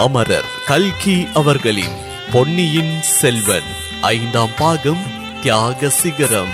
அமரர் 0.00 0.44
கல்கி 0.66 1.26
அவர்களின் 1.34 1.96
பொன்னியின் 2.32 3.02
செல்வன் 3.02 3.62
ஐந்தாம் 4.00 4.48
பாகம் 4.58 5.02
தியாக 5.42 5.88
சிகரம். 5.88 6.48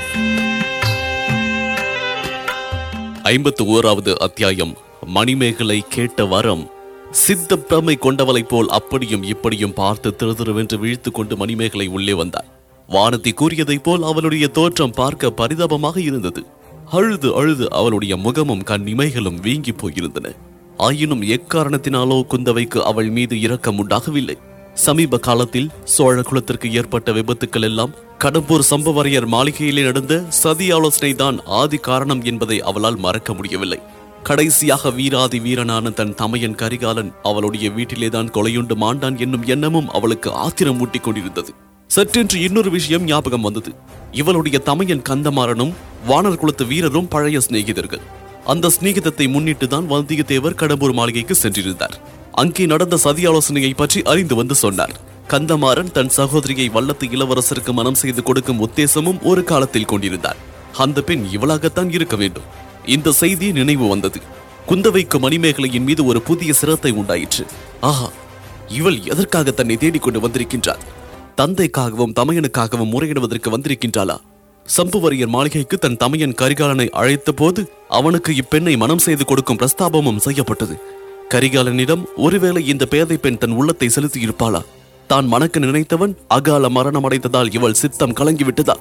ஐம்பத்து 3.22 3.64
ஓராவது 3.64 4.14
அத்தியாயம் 4.14 4.76
மணிமேகலை 5.04 5.84
கேட்ட 5.88 6.24
வரம். 6.24 6.70
சித்த 7.10 7.56
பிரமை 7.56 7.98
கொண்டவளைப் 8.00 8.48
போல் 8.48 8.68
அப்படியும் 8.68 9.22
இப்படியும் 9.22 9.72
பார்த்து 9.72 10.16
திருதிருவென்று 10.18 10.78
வீழ்த்துக் 10.78 11.14
கொண்டு 11.14 11.36
மணிமேகலை 11.36 11.86
உள்ளே 11.86 12.12
வந்தார் 12.12 12.44
வானதி 12.88 13.32
கூறியதைப் 13.32 13.84
போல் 13.84 14.02
அவளுடைய 14.02 14.48
தோற்றம் 14.48 14.90
பார்க்க 14.90 15.30
பரிதாபமாக 15.30 16.00
இருந்தது. 16.00 16.46
அழுது 16.90 17.34
அழுது 17.34 17.70
அவளுடைய 17.70 18.16
முகமும் 18.16 18.62
கண் 18.62 18.84
இமைகளும் 18.86 19.40
வீங்கி 19.40 19.70
போயிருந்தன. 19.70 20.36
ஆயினும் 20.76 21.22
எக்காரணத்தினாலோ 21.22 22.22
குந்தவைக்கு 22.30 22.78
அவள் 22.78 23.10
மீது 23.10 23.40
இரக்கம் 23.40 23.78
உண்டாகவில்லை. 23.78 24.36
சமீப 24.74 25.18
காலத்தில் 25.18 25.70
சோழ 25.84 26.22
குலத்திற்கு 26.22 26.72
ஏற்பட்ட 26.72 27.12
விபத்துக்கள் 27.12 27.62
எல்லாம் 27.62 27.94
கடம்பூர் 28.24 28.62
சம்பவரையர் 28.70 29.26
மாளிகையிலே 29.26 29.82
நடந்த 29.82 30.24
சதி 30.28 30.70
ஆலோசனை 30.70 31.14
தான் 31.14 31.40
ஆதி 31.44 31.76
காரணம் 31.76 32.24
என்பதை 32.24 32.60
அவளால் 32.60 32.96
மறக்க 32.96 33.34
முடியவில்லை. 33.34 33.78
கடைசியாக 34.22 34.90
வீராதி 34.90 35.38
வீரனான 35.38 35.90
தன் 35.90 36.14
தமையன் 36.14 36.54
கரிகாலன் 36.54 37.12
அவளுடைய 37.22 37.70
வீட்டிலேதான் 37.70 38.30
கொலையுண்டு 38.30 38.74
மாண்டான் 38.74 39.18
என்னும் 39.18 39.44
எண்ணமும் 39.44 39.90
அவளுக்கு 39.90 40.32
ஆத்திரம் 40.32 40.80
ஊட்டிக் 40.80 41.02
கொண்டிருந்தது. 41.02 41.52
சற்றென்று 41.96 42.34
இன்னொரு 42.34 42.70
விஷயம் 42.70 43.04
ஞாபகம் 43.04 43.40
வந்தது. 43.40 43.74
இவளுடைய 44.12 44.58
தமையன் 44.58 45.02
கந்தமாறனும் 45.08 45.72
வானர் 46.08 46.36
குலத்து 46.36 46.66
வீரரும் 46.66 47.08
பழைய 47.08 47.38
சிநேகிதர்கள். 47.38 48.00
அந்த 48.52 48.70
சிநேகிதத்தை 48.74 49.26
முன்னிட்டு 49.34 49.66
தான் 49.74 49.86
வந்தியத்தேவர் 49.92 50.58
கடம்பூர் 50.60 50.94
மாளிகைக்கு 50.98 51.34
சென்றிருந்தார். 51.42 51.94
அங்கே 52.42 52.64
நடந்த 52.72 52.96
சதி 53.04 53.22
ஆலோசனையை 53.30 53.70
பற்றி 53.80 54.00
அறிந்து 54.12 54.34
வந்து 54.34 54.54
சொன்னார். 54.54 54.94
கந்தமாறன் 55.32 55.90
தன் 55.96 56.12
சகோதரியை 56.16 56.66
வல்லத்து 56.76 57.06
இளவரசருக்கு 57.14 57.72
மனம் 57.72 57.98
செய்து 58.02 58.22
கொடுக்கும் 58.22 58.62
உத்தேசமும் 58.66 59.18
ஒரு 59.30 59.42
காலத்தில் 59.44 59.90
கொண்டிருந்தார். 59.92 60.40
அந்த 60.84 61.02
பெண் 61.08 61.24
இவளாகத்தான் 61.36 61.90
இருக்க 61.96 62.16
வேண்டும். 62.16 62.46
இந்த 62.96 63.14
செய்தி 63.22 63.46
நினைவு 63.58 63.86
வந்தது. 63.88 64.20
குந்தவைக்கு 64.68 65.18
மணிமேகலையின் 65.24 65.86
மீது 65.88 66.04
ஒரு 66.04 66.22
புதிய 66.28 66.52
சிரத்தை 66.52 66.92
உண்டாயிற்று. 67.00 67.44
ஆஹா 67.90 68.08
இவள் 68.78 69.00
எதற்காக 69.12 69.50
தன்னை 69.50 69.76
தேடிக்கொண்டு 69.82 70.20
வந்திருக்கின்றாள்? 70.24 70.84
தந்தைக்காகவும் 71.40 72.16
தமையனுக்காகவும் 72.18 72.92
முறையிடுவதற்கு 72.94 73.48
வந்திருக்கின்றாளா? 73.54 74.16
சம்புவரையர் 74.74 75.32
மாளிகைக்கு 75.34 75.78
தன் 75.78 75.96
தமையன் 75.96 76.36
கரிகாலனை 76.40 76.88
அழைத்த 77.00 77.32
போது 77.32 77.72
அவனுக்கு 77.88 78.32
இப்பெண்ணை 78.32 78.76
மனம் 78.76 78.98
செய்து 78.98 79.24
கொடுக்கும் 79.24 79.56
பிரஸ்தாபமும் 79.56 80.16
செய்யப்பட்டது. 80.16 80.76
கரிகாலனிடம் 81.34 82.02
ஒருவேளை 82.16 82.66
இந்த 82.66 82.86
பேதை 82.86 83.16
பெண் 83.16 83.38
தன் 83.38 83.50
உள்ளத்தை 83.50 83.88
செலுத்தி 83.88 84.20
இருப்பாளா 84.26 84.60
தான் 85.06 85.26
மணக்க 85.26 85.58
நினைத்தவன் 85.58 86.16
அகால 86.28 86.68
மரணம் 86.68 87.04
அடைந்ததால் 87.08 87.52
இவள் 87.52 87.72
சித்தம் 87.72 88.12
கலங்கிவிட்டதா? 88.12 88.76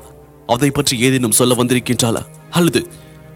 அதை 0.47 0.69
பற்றி 0.69 0.99
ஏதேனும் 0.99 1.31
சொல்ல 1.31 1.55
வந்திருக்கின்றாளா? 1.55 2.21
அல்லது 2.49 2.87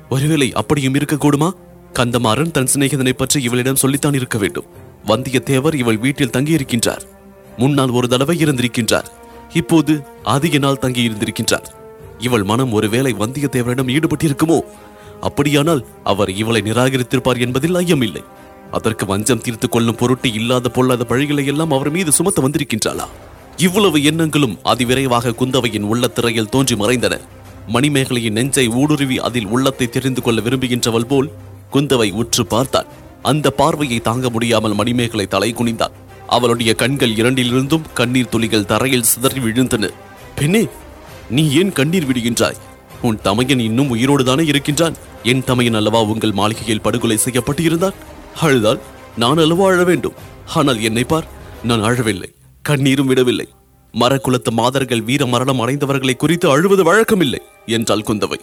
ஒருவேளை 0.09 0.53
அப்படியும் 0.53 0.93
இருக்கக்கூடுமா? 0.93 1.49
கந்தமாறன் 1.93 2.51
தன் 2.51 2.69
சிநேகிதனை 2.73 3.13
பற்றி 3.13 3.43
இவளிடம் 3.43 3.75
சொல்லித்தான் 3.75 4.13
இருக்க 4.13 4.37
வேண்டும். 4.37 4.69
வந்தியத்தேவர் 5.07 5.73
இவள் 5.73 5.97
வீட்டில் 5.97 6.29
தங்கியிருக்கின்றார். 6.29 7.03
முன்னால் 7.57 7.89
ஒரு 7.89 8.07
தடவை 8.07 8.43
இருந்திருக்கின்றார். 8.43 9.09
இப்போது 9.53 10.03
அதிக 10.23 10.57
நாள் 10.57 10.81
தங்கியிருந்திருக்கின்றார். 10.81 11.69
இவள் 12.19 12.43
மனம் 12.43 12.71
ஒருவேளை 12.71 13.13
வந்தியத்தேவனிடம் 13.13 13.91
ஈடுபட்டிருக்குமோ? 13.95 14.59
அப்படியானால் 15.21 15.85
அவர் 16.03 16.29
இவளை 16.29 16.61
நிராகரித்திருப்பார் 16.61 17.39
என்பதில் 17.39 17.75
ஐயமில்லை. 17.75 18.23
அதற்கு 18.71 19.05
வஞ்சம் 19.05 19.41
தீர்த்து 19.41 19.69
கொள்ளும் 19.69 19.95
பொருட்டு 19.95 20.33
இல்லாத 20.33 20.69
பொல்லாத 20.69 21.05
பழிகளை 21.09 21.45
எல்லாம் 21.45 21.71
அவர் 21.71 21.89
மீது 21.89 22.11
சுமத்த 22.11 22.41
வந்திருக்கின்றாளா? 22.41 23.07
இவ்வளவு 23.57 24.03
எண்ணங்களும் 24.03 24.57
அதிவிரைவாக 24.63 25.35
குந்தவையின் 25.35 25.83
உள்ளத்திரையில் 25.83 26.49
தோன்றி 26.49 26.75
மறைந்தன. 26.75 27.19
மணிமேகலையின் 27.73 28.31
நெஞ்சை 28.31 28.67
ஊடுருவி 28.67 29.17
அதில் 29.17 29.45
உள்ளத்தை 29.45 29.87
தெரிந்து 29.87 30.21
கொள்ள 30.21 30.41
விரும்புகின்றவள் 30.41 31.07
போல் 31.07 31.31
குந்தவை 31.73 32.11
உற்று 32.11 32.45
பார்த்தாள். 32.45 32.87
அந்த 33.21 33.49
பார்வையை 33.49 33.99
தாங்க 33.99 34.29
முடியாமல் 34.29 34.73
மணிமேகலை 34.73 35.27
தலை 35.27 35.53
குனிந்தாள். 35.53 35.95
அவளுடைய 36.27 36.73
கண்கள் 36.73 37.11
இரண்டிலிருந்தும் 37.11 37.85
கண்ணீர் 37.93 38.29
துளிகள் 38.29 38.65
தரையில் 38.65 39.03
சிதறி 39.03 39.39
விழுந்தன. 39.39 39.89
பெண்ணே 40.35 40.67
நீ 41.37 41.43
ஏன் 41.59 41.71
கண்ணீர் 41.77 42.07
விடுகின்றாய்? 42.09 42.59
உன் 43.07 43.19
தமையன் 43.25 43.61
இன்னும் 43.65 43.91
உயிரோடு 43.95 44.23
தானே 44.29 44.43
இருக்கின்றான்? 44.51 44.95
என் 45.31 45.43
தமையன் 45.49 45.77
அல்லவா 45.79 45.99
உங்கள் 46.11 46.37
மாளிகையில் 46.39 46.83
படுகொலை 46.85 47.17
செய்யப்பட்டு 47.25 47.63
இருந்தான் 47.63 47.99
அழுதால் 48.41 48.81
நான் 49.21 49.41
அல்லவா 49.43 49.65
அழ 49.71 49.83
வேண்டும்? 49.89 50.17
ஆனால் 50.59 50.79
என்னை 50.89 51.03
பார் 51.03 51.29
நான் 51.69 51.85
அழவில்லை 51.89 52.29
கண்ணீரும் 52.65 53.09
விடவில்லை. 53.11 53.47
மரக்குலத்து 53.93 54.51
மாதர்கள் 54.59 55.05
வீர 55.09 55.21
மரணம் 55.25 55.61
அடைந்தவர்களை 55.63 56.15
குறித்து 56.17 56.47
அழுவது 56.55 56.83
வழக்கமில்லை 56.89 57.41
என்றால் 57.77 58.07
குந்தவை. 58.09 58.39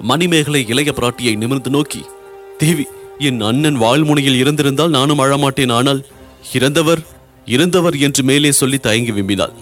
மணிமேகலை 0.00 0.60
இளைய 0.72 0.90
பிராட்டியை 0.96 1.34
நிமிர்ந்து 1.42 1.70
நோக்கி 1.70 2.00
தேவி 2.62 2.86
என் 3.28 3.40
அண்ணன் 3.48 3.78
வாழ்முனையில் 3.82 4.40
இருந்திருந்தால் 4.42 4.96
நானும் 4.96 5.22
அழமாட்டேன். 5.24 5.72
ஆனால் 5.78 6.00
இறந்தவர் 6.56 7.02
இறந்தவர் 7.46 7.96
என்று 8.06 8.22
மேலே 8.30 8.50
சொல்லி 8.60 8.78
தயங்கி 8.86 9.12
விம்பினாள். 9.12 9.54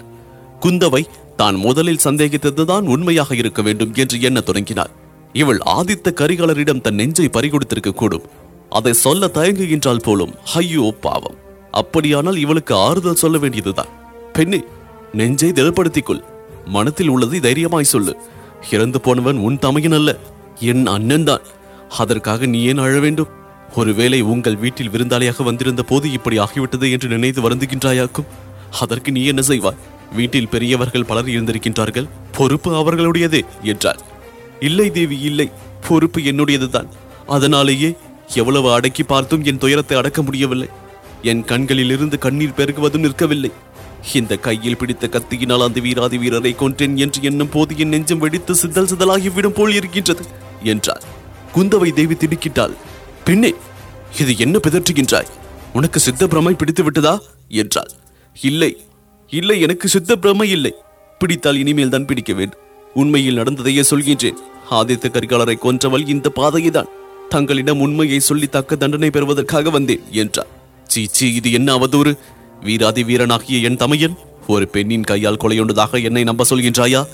குந்தவை 0.63 1.03
தான் 1.41 1.57
முதலில் 1.65 2.03
சந்தேகித்ததுதான் 2.03 2.85
உண்மையாக 2.93 3.35
இருக்க 3.35 3.61
வேண்டும் 3.67 3.93
என்று 4.03 4.17
எண்ணத் 4.27 4.45
தொடங்கினாள். 4.45 4.91
இவள் 5.33 5.59
ஆதித்த 5.75 6.13
கரிகாலரிடம் 6.21 6.83
தன் 6.85 6.99
நெஞ்சை 6.99 7.27
பறிகொடுத்திருக்க 7.33 7.91
கூடும். 7.93 8.27
அதை 8.69 8.93
சொல்ல 9.05 9.27
தயங்குகின்றாள் 9.33 10.05
போலும் 10.07 10.33
ஐயோ 10.53 10.85
பாவம். 11.01 11.37
அப்படியானால் 11.81 12.41
இவளுக்கு 12.43 12.73
ஆறுதல் 12.85 13.21
சொல்ல 13.23 13.37
வேண்டியதுதான். 13.37 13.91
பெண்ணே 14.33 14.59
நெஞ்சை 15.13 15.49
திடப்படுத்திக்கொள் 15.49 16.23
மனத்தில் 16.75 17.11
உள்ளதை 17.13 17.39
தைரியமாய் 17.39 17.91
சொல்லு. 17.93 18.13
இறந்து 18.71 18.99
போனவன் 19.01 19.37
உன் 19.47 19.59
தமையன் 19.65 19.97
அல்ல 19.99 20.11
என் 20.71 20.85
அண்ணன் 20.95 21.27
தான். 21.29 21.45
அதற்காக 21.97 22.45
நீ 22.53 22.61
ஏன் 22.63 22.81
அழ 22.85 22.93
வேண்டும்? 22.99 23.33
ஒருவேளை 23.75 24.19
உங்கள் 24.33 24.61
வீட்டில் 24.63 24.91
விருந்தாளியாக 24.93 25.43
வந்திருந்த 25.43 25.83
போது 25.83 26.07
இப்படி 26.17 26.37
ஆகிவிட்டது 26.39 26.87
என்று 26.95 27.07
நினைத்து 27.07 27.41
வருந்துகின்றாயாக்கும். 27.45 28.31
அதற்கு 28.81 29.09
நீ 29.11 29.21
என்ன 29.31 29.41
செய்வாய்? 29.47 29.79
வீட்டில் 30.13 30.47
பெரியவர்கள் 30.47 31.05
பலர் 31.05 31.25
இருந்திருக்கின்றார்கள். 31.25 32.07
பொறுப்பு 32.31 32.71
அவர்களுடையது 32.73 33.41
என்றார். 33.61 34.01
இல்லை 34.59 34.91
தேவி 34.91 35.19
இல்லை. 35.19 35.51
பொறுப்பு 35.87 36.21
என்னுடையதுதான். 36.21 36.87
அதனாலேயே 37.25 37.95
எவ்வளவு 38.35 38.73
அடக்கி 38.73 39.03
பார்த்தும் 39.03 39.43
என் 39.43 39.57
துயரத்தை 39.57 39.97
அடக்க 39.97 40.21
முடியவில்லை. 40.21 40.67
என் 41.21 41.43
கண்களில் 41.43 41.89
இருந்து 41.89 42.17
கண்ணீர் 42.17 42.57
பெருகுவதும் 42.57 43.05
நிற்கவில்லை. 43.05 43.51
இந்த 44.13 44.37
கையில் 44.37 44.77
பிடித்த 44.77 45.07
கத்தியினால் 45.07 45.63
அந்த 45.63 45.79
வீராதி 45.79 46.17
வீரரை 46.17 46.55
கொன்றேன் 46.55 46.95
என்று 46.95 47.23
எண்ணும் 47.23 47.49
போது 47.49 47.77
என் 47.77 47.87
நெஞ்சம் 47.87 48.17
வெடித்து 48.17 48.55
சிதல் 48.55 48.85
சிதலாகிவிடும் 48.85 49.55
போல் 49.55 49.73
இருக்கின்றது 49.73 50.25
என்றார். 50.63 51.03
குந்தவை 51.55 51.93
தேவி 51.93 52.13
திடுக்கிட்டாள். 52.13 52.73
பெண்ணே 53.23 53.53
இது 54.19 54.37
என்ன 54.37 54.59
பிதற்றுகின்றாய்? 54.63 55.31
உனக்கு 55.73 55.99
சித்த 55.99 56.27
பிரமை 56.27 56.53
பிடித்து 56.53 56.83
விட்டதா 56.83 57.19
என்றாள். 57.47 57.91
இல்லை 58.41 58.81
இல்லை 59.29 59.61
எனக்கு 59.61 59.87
சித்த 59.87 60.15
பிரமை 60.15 60.49
இல்லை. 60.49 60.73
பிடித்தால் 61.19 61.57
இனிமேல் 61.57 61.89
தான் 61.89 62.05
பிடிக்க 62.05 62.33
வேண்டும். 62.33 62.59
உண்மையில் 62.93 63.37
நடந்ததையே 63.37 63.83
சொல்கின்றேன். 63.89 64.37
ஆதித்த 64.71 65.05
கரிகாலரை 65.09 65.55
கொன்றவள் 65.57 66.07
இந்த 66.07 66.29
பாதையை 66.29 66.71
தான் 66.71 66.87
தங்களிடம் 67.29 67.79
உண்மையை 67.79 68.19
சொல்லி 68.19 68.47
தக்க 68.47 68.75
தண்டனை 68.75 69.09
பெறுவதற்காக 69.09 69.69
வந்தேன் 69.69 70.01
என்றார் 70.11 70.47
சீச்சி 70.83 71.33
இது 71.33 71.51
என்ன 71.51 71.77
அவதூறு? 71.77 72.17
வீராதி 72.63 73.03
வீரனாகிய 73.03 73.61
என் 73.61 73.77
தமையன் 73.77 74.17
ஒரு 74.47 74.67
பெண்ணின் 74.67 75.03
கையால் 75.03 75.37
கொலையுண்டதாக 75.37 76.03
என்னை 76.03 76.23
நம்ப 76.23 76.45
சொல்கின்றாயா? 76.49 77.07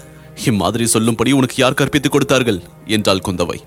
இம்மாதிரி 0.45 0.85
சொல்லும்படி 0.85 1.31
உனக்கு 1.31 1.55
யார் 1.57 1.73
கற்பித்துக் 1.73 2.11
கொடுத்தார்கள்? 2.11 2.61
என்றாள் 2.85 3.21
குந்தவை. 3.25 3.59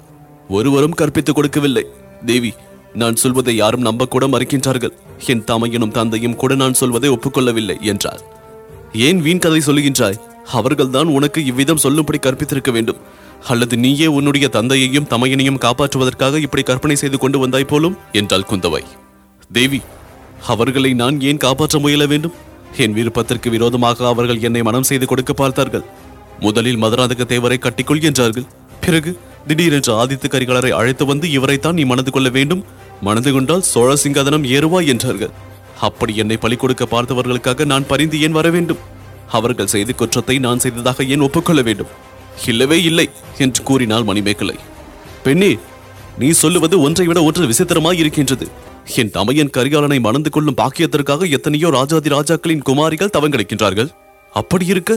ஒருவரும் 0.49 0.95
கற்பித்துக் 0.95 1.35
கொடுக்கவில்லை. 1.35 1.87
தேவி 2.27 2.53
நான் 2.95 3.17
சொல்வதை 3.17 3.57
யாரும் 3.57 3.85
நம்பக்கூட 3.85 4.29
மறுக்கின்றார்கள். 4.29 4.93
என் 5.27 5.45
தமையனும் 5.45 5.91
தந்தையும் 5.91 6.37
கூட 6.37 6.55
நான் 6.55 6.75
சொல்வதை 6.75 7.11
ஒப்புக்கொள்ளவில்லை 7.11 7.81
என்றார் 7.81 8.23
ஏன் 8.93 9.21
வீண் 9.21 9.39
கதை 9.39 9.61
சொல்லுகின்றாய்? 9.67 10.19
அவர்கள்தான் 10.53 11.07
உனக்கு 11.07 11.45
இவ்விதம் 11.45 11.77
சொல்லும்படி 11.77 12.19
கற்பித்திருக்க 12.19 12.71
வேண்டும். 12.73 12.97
அல்லது 13.49 13.77
நீயே 13.77 14.07
உன்னுடைய 14.07 14.49
தந்தையையும் 14.49 15.09
தமையனையும் 15.11 15.61
காப்பாற்றுவதற்காக 15.61 16.41
இப்படி 16.41 16.63
கற்பனை 16.63 16.97
செய்து 16.97 17.19
கொண்டு 17.19 17.39
வந்தாய் 17.39 17.65
போலும்? 17.65 17.97
என்றாள் 18.13 18.49
குந்தவை. 18.51 18.83
தேவி 19.53 19.81
அவர்களை 20.47 20.95
நான் 20.95 21.21
ஏன் 21.21 21.37
காப்பாற்ற 21.37 21.79
முயல 21.79 22.07
வேண்டும்? 22.07 22.33
என் 22.77 22.93
விருப்பத்திற்கு 22.93 23.51
விரோதமாக 23.51 24.07
அவர்கள் 24.07 24.41
என்னை 24.41 24.63
மனம் 24.63 24.83
செய்து 24.83 25.07
கொடுக்க 25.07 25.33
பார்த்தார்கள். 25.33 25.85
முதலில் 26.41 26.83
மதுராந்தக 26.83 27.25
தேவரை 27.25 27.59
கட்டிக்கொள்கின்றார்கள் 27.59 28.47
பிறகு 28.81 29.19
திடீரென்று 29.47 29.93
ஆதித்த 30.05 30.27
கரிகாலரை 30.29 30.71
அழைத்து 30.71 31.07
வந்து 31.07 31.31
இவரைத்தான் 31.31 31.73
நீ 31.73 31.85
மணந்து 31.85 32.11
கொள்ள 32.11 32.29
வேண்டும்? 32.29 32.65
மணந்து 33.03 33.33
கொண்டால் 33.33 33.63
சோழ 33.63 33.97
சிங்காதனம் 33.97 34.47
ஏறுவா 34.57 34.87
என்றார்கள். 34.87 35.33
அப்படி 35.81 36.17
என்னை 36.17 36.37
பலி 36.37 36.57
கொடுக்க 36.57 36.85
பார்த்தவர்களுக்காக 36.85 37.65
நான் 37.65 37.87
பரிந்து 37.87 38.21
ஏன் 38.21 38.33
வர 38.33 38.51
வேண்டும்? 38.51 38.83
அவர்கள் 39.31 39.67
செய்த 39.67 39.93
குற்றத்தை 39.93 40.39
நான் 40.39 40.59
செய்ததாக 40.59 41.05
ஏன் 41.05 41.21
ஒப்புக்கொள்ள 41.21 41.63
வேண்டும்? 41.63 41.91
இல்லவே 42.47 42.83
இல்லை 42.83 43.09
என்று 43.39 43.63
கூறினாள் 43.63 44.05
மணிமேகலை. 44.05 44.57
பெண்ணே 45.23 45.59
நீ 46.19 46.31
சொல்லுவது 46.31 46.81
ஒன்றை 46.81 47.07
விட 47.07 47.23
ஒன்று 47.23 47.47
விசித்திரமாய் 47.47 47.99
இருக்கின்றது. 47.99 48.47
என் 48.97 49.11
தமையன் 49.11 49.51
கரிகாலனை 49.51 49.99
மணந்து 50.01 50.31
கொள்ளும் 50.31 50.59
பாக்கியத்திற்காக 50.61 51.29
எத்தனையோ 51.29 51.71
ராஜாதி 51.71 52.09
ராஜாக்களின் 52.09 52.63
குமாரிகள் 52.63 53.13
தவங்கிடக்கின்றார்கள் 53.17 53.91
அப்படி 54.33 54.67
இருக்க 54.67 54.93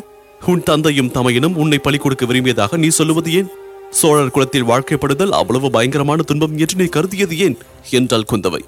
உன் 0.47 0.63
தந்தையும் 0.63 1.11
தமையனும் 1.11 1.55
உன்னை 1.55 1.77
பலி 1.77 1.97
கொடுக்க 1.97 2.25
விரும்பியதாக 2.25 2.77
நீ 2.77 2.87
சொல்லுவது 2.89 3.33
ஏன்? 3.33 3.49
சோழர் 3.91 4.31
குலத்தில் 4.31 4.63
வாழ்க்கைப்படுதல் 4.63 5.29
அவ்வளவு 5.29 5.71
பயங்கரமான 5.71 6.21
துன்பம் 6.21 6.57
என்று 6.57 6.75
நீ 6.77 6.83
கருதியது 6.83 7.37
ஏன்? 7.37 7.57
என்றாள் 7.91 8.29
குந்தவை. 8.31 8.61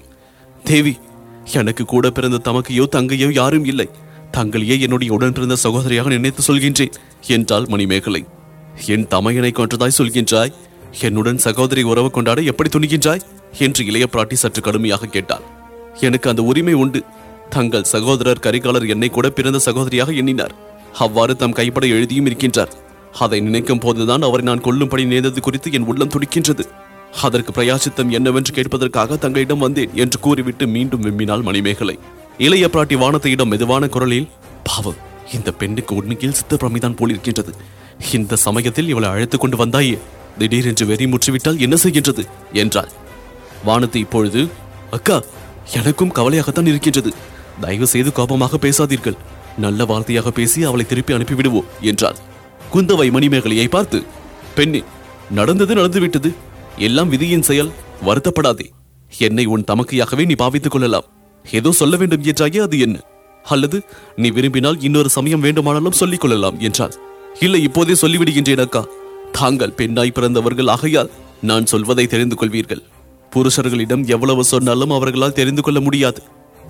தேவி 0.64 0.96
எனக்கு 1.52 1.84
கூட 1.84 2.10
பிறந்த 2.10 2.40
தமக்கையோ 2.44 2.84
தங்கையோ 2.96 3.32
யாரும் 3.32 3.64
இல்லை. 3.64 3.88
தங்களையே 4.32 4.80
என்னுடைய 4.80 5.12
உடன் 5.12 5.32
பிறந்த 5.32 5.56
சகோதரியாக 5.62 6.08
நினைத்து 6.08 6.54
சொல்கின்றேன் 6.54 6.92
என்றாள் 7.26 7.66
மணிமேகலை. 7.66 8.24
என் 8.86 9.06
தமையனை 9.06 9.52
கொன்றதாய் 9.52 9.98
சொல்கின்றாய்? 9.98 10.52
என்னுடன் 11.00 11.38
சகோதரி 11.38 11.82
உறவு 11.82 12.10
கொண்டாட 12.10 12.40
எப்படி 12.40 12.68
துணிகின்றாய்? 12.68 13.22
என்று 13.58 13.86
இளைய 13.86 14.06
பிராட்டி 14.12 14.32
சற்று 14.32 14.62
கடுமையாக 14.62 15.06
கேட்டாள். 15.06 15.42
எனக்கு 16.00 16.30
அந்த 16.30 16.42
உரிமை 16.42 16.72
உண்டு. 16.72 17.02
தங்கள் 17.50 17.84
சகோதரர் 17.84 18.38
கரிகாலர் 18.38 18.88
என்னை 18.88 19.08
கூட 19.08 19.30
பிறந்த 19.30 19.60
சகோதரியாக 19.66 20.14
எண்ணினார். 20.14 20.54
அவ்வாறு 20.98 21.36
தம் 21.36 21.52
கைப்பட 21.52 21.86
எழுதியும் 21.86 22.26
இருக்கின்றார். 22.26 22.72
அதை 23.18 23.40
நினைக்கும் 23.40 23.78
போதுதான் 23.78 24.22
அவரை 24.22 24.44
நான் 24.44 24.60
கொல்லும்படி 24.60 25.04
நேர்ந்தது 25.04 25.40
குறித்து 25.40 25.72
என் 25.72 25.82
உள்ளம் 25.82 26.08
துடிக்கின்றது. 26.08 26.64
அதற்கு 27.22 27.62
பிரயாசித்தம் 27.62 28.08
என்னவென்று 28.08 28.54
கேட்பதற்காக 28.54 29.18
தங்களிடம் 29.18 29.58
வந்தேன் 29.58 29.90
என்று 29.94 30.18
கூறிவிட்டு 30.18 30.66
மீண்டும் 30.66 31.02
விம்மினாள் 31.02 31.42
மணிமேகலை. 31.42 31.98
இளைய 32.38 32.68
பிராட்டி 32.72 32.96
வானத்தையிடம் 32.96 33.44
மெதுவான 33.44 33.88
குரலில் 33.88 34.28
பாவம் 34.64 35.10
இந்த 35.32 35.52
பெண்ணுக்கு 35.52 35.94
உண்மையில் 35.94 36.32
சித்த 36.32 36.56
பிரமிதான் 36.56 36.96
போலிருக்கின்றது. 36.96 37.52
இந்த 38.12 38.36
சமயத்தில் 38.36 38.88
இவளை 38.88 39.08
அழைத்துக் 39.08 39.40
கொண்டு 39.40 39.66
வந்தாயே 39.66 39.98
திடீரென்று 40.38 40.86
வெறி 40.86 41.04
முற்றிவிட்டால் 41.04 41.58
என்ன 41.58 41.76
செய்கின்றது? 41.82 42.26
என்றாள். 42.52 42.88
வானத்து 43.64 43.98
இப்பொழுது 43.98 44.48
அக்கா 44.90 45.22
எனக்கும் 45.74 46.12
கவலையாகத்தான் 46.12 46.66
இருக்கின்றது. 46.66 47.12
தயவு 47.60 47.86
செய்து 47.86 48.12
கோபமாக 48.12 48.56
பேசாதீர்கள். 48.56 49.16
நல்ல 49.58 49.84
வார்த்தையாக 49.84 50.28
பேசி 50.28 50.62
அவளை 50.62 50.86
திருப்பி 50.86 51.14
அனுப்பிவிடுவோம் 51.14 51.64
என்றாள். 51.80 52.16
குந்தவை 52.72 53.10
மணிமேகலையை 53.10 53.68
பார்த்து 53.68 54.02
பெண்ணே 54.54 54.82
நடந்தது 55.30 55.74
நடந்துவிட்டது. 55.74 56.34
எல்லாம் 56.76 57.08
விதியின் 57.08 57.42
செயல். 57.42 57.70
வருத்தப்படாதே. 58.06 58.70
என்னை 59.18 59.44
உன் 59.44 59.64
தமக்கையாகவே 59.70 60.24
நீ 60.24 60.32
பாவித்துக் 60.32 60.70
கொள்ளலாம். 60.70 61.04
ஏதோ 61.52 61.72
சொல்ல 61.72 61.96
வேண்டும் 61.96 62.22
என்றாயே 62.22 62.60
அது 62.60 62.78
என்ன? 62.78 63.00
அல்லது 63.42 63.82
நீ 64.16 64.30
விரும்பினால் 64.30 64.80
இன்னொரு 64.80 65.08
சமயம் 65.08 65.40
வேண்டுமானாலும் 65.40 65.92
சொல்லிக் 65.92 66.20
கொள்ளலாம் 66.20 66.60
என்றாள். 66.60 66.94
இல்லை 67.40 67.62
இப்போதே 67.62 67.92
சொல்லிவிடுகின்றேன் 67.92 68.60
அக்கா. 68.60 68.86
தாங்கள் 69.32 69.72
பெண்ணாய் 69.72 70.10
பிறந்தவர்கள் 70.10 70.66
ஆகையால் 70.66 71.10
நான் 71.42 71.66
சொல்வதை 71.66 72.06
தெரிந்து 72.06 72.36
கொள்வீர்கள். 72.40 72.82
புருஷர்களிடம் 73.34 74.06
எவ்வளவு 74.06 74.44
சொன்னாலும் 74.44 74.90
அவர்களால் 74.90 75.32
தெரிந்து 75.32 75.62
கொள்ள 75.62 75.80
முடியாது. 75.80 76.22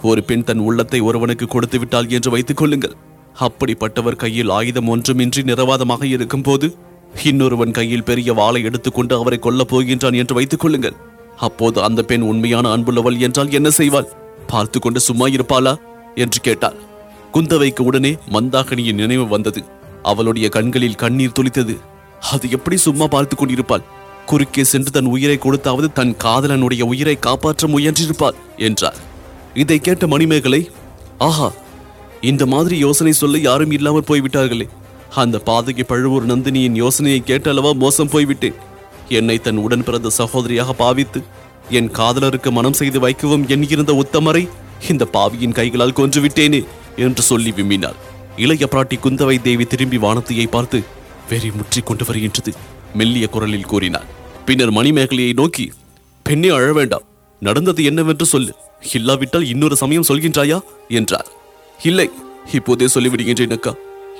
ஒரு 0.02 0.24
பெண் 0.24 0.44
தன் 0.44 0.58
உள்ளத்தை 0.58 1.00
ஒருவனுக்கு 1.00 1.46
கொடுத்து 1.46 1.78
விட்டாள் 1.78 2.08
என்று 2.08 2.30
வைத்துக் 2.30 2.56
கொள்ளுங்கள். 2.56 3.10
அப்படிப்பட்டவர் 3.40 4.16
கையில் 4.16 4.48
ஆயுதம் 4.48 4.96
ஒன்றுமின்றி 4.96 5.42
நிரவாதமாக 5.42 6.04
இருக்கும்போது 6.04 6.76
இன்னொருவன் 7.24 7.70
கையில் 7.70 8.04
பெரிய 8.04 8.32
வாளை 8.32 8.62
எடுத்துக்கொண்டு 8.62 9.14
அவரை 9.16 9.38
கொல்லப் 9.42 9.70
போகின்றான் 9.70 10.16
என்று 10.16 10.34
வைத்துக் 10.34 10.60
கொள்ளுங்கள். 10.60 10.96
அப்போது 11.36 11.82
அந்த 11.82 12.02
பெண் 12.02 12.20
உண்மையான 12.20 12.76
அன்புள்ளவள் 12.76 13.18
என்றால் 13.18 13.50
என்ன 13.50 13.68
செய்வாள்? 13.68 14.08
பார்த்து 14.46 14.80
கொண்டு 14.80 15.00
சும்மா 15.00 15.26
இருப்பாளா? 15.26 15.80
என்று 16.14 16.40
கேட்டாள். 16.40 16.76
குந்தவைக்கு 17.32 17.80
உடனே 17.80 18.16
மந்தாகனியின் 18.30 18.94
நினைவு 18.94 19.28
வந்தது. 19.28 19.64
அவளுடைய 20.02 20.48
கண்களில் 20.48 20.94
கண்ணீர் 20.94 21.36
துளித்தது. 21.40 21.78
அது 22.30 22.50
எப்படி 22.50 22.76
சும்மா 22.76 23.06
பார்த்து 23.06 23.36
கொண்டிருப்பாள்? 23.36 23.82
குறுக்கே 24.26 24.64
சென்று 24.64 24.90
தன் 24.90 25.04
உயிரை 25.04 25.36
கொடுத்தாவது 25.36 25.92
தன் 25.92 26.14
காதலனுடைய 26.24 26.82
உயிரை 26.82 27.18
காப்பாற்ற 27.18 27.68
முயன்றிருப்பாள் 27.68 28.34
என்றார் 28.56 28.96
இதை 29.54 29.78
கேட்ட 29.78 30.06
மணிமேகலை 30.06 30.70
ஆஹா 31.18 31.52
இந்த 32.22 32.46
மாதிரி 32.46 32.78
யோசனை 32.78 33.12
சொல்ல 33.12 33.38
யாரும் 33.38 33.70
இல்லாமல் 33.70 34.08
போய்விட்டார்களே. 34.08 34.66
அந்த 35.14 35.42
பாதகி 35.46 35.82
பழுவூர் 35.82 36.26
நந்தினியின் 36.26 36.74
யோசனையை 36.74 37.22
கேட்டளவா 37.26 37.74
மோசம் 37.74 38.08
போய்விட்டேன். 38.08 38.54
என்னை 39.08 39.38
தன் 39.38 39.56
உடன் 39.56 39.84
பிறந்த 39.84 40.10
சகோதரியாக 40.18 40.72
பாவித்து 40.72 41.22
என் 41.70 41.90
காதலருக்கு 41.90 42.50
மனம் 42.50 42.72
செய்து 42.72 43.00
வைக்கவும் 43.00 43.48
எண்ணியிருந்த 43.48 43.92
உத்தமரை 43.92 44.48
இந்த 44.90 45.04
பாவியின் 45.04 45.52
கைகளால் 45.52 45.92
கொன்றுவிட்டேனே 45.92 46.64
என்று 46.96 47.22
சொல்லி 47.22 47.50
விம்மினார். 47.50 47.98
இளைய 48.36 48.68
பிராட்டி 48.70 48.96
குந்தவை 49.04 49.40
தேவி 49.40 49.64
திரும்பி 49.64 49.96
வானத்தையை 49.96 50.46
பார்த்து 50.46 50.82
வெறி 51.28 51.50
முற்றி 51.50 51.80
கொண்டு 51.80 52.04
வருகின்றது 52.04 52.52
மெல்லிய 52.94 53.26
குரலில் 53.26 53.66
கூறினார். 53.66 54.08
பின்னர் 54.46 54.72
மணிமேகலையை 54.72 55.32
நோக்கி 55.32 55.72
பெண்ணே 56.22 56.48
அழ 56.48 56.72
வேண்டாம். 56.72 57.02
நடந்தது 57.40 57.84
என்னவென்று 57.84 58.26
சொல்லு. 58.26 58.54
இல்லாவிட்டால் 58.92 59.46
இன்னொரு 59.46 59.76
சமயம் 59.76 60.08
சொல்கின்றாயா? 60.08 60.60
என்றார். 60.88 61.30
இல்லை 61.82 62.06
இப்போதே 62.56 62.86
சொல்லிவிடுகின்றேன் 62.94 63.54
அக்கா. 63.56 63.72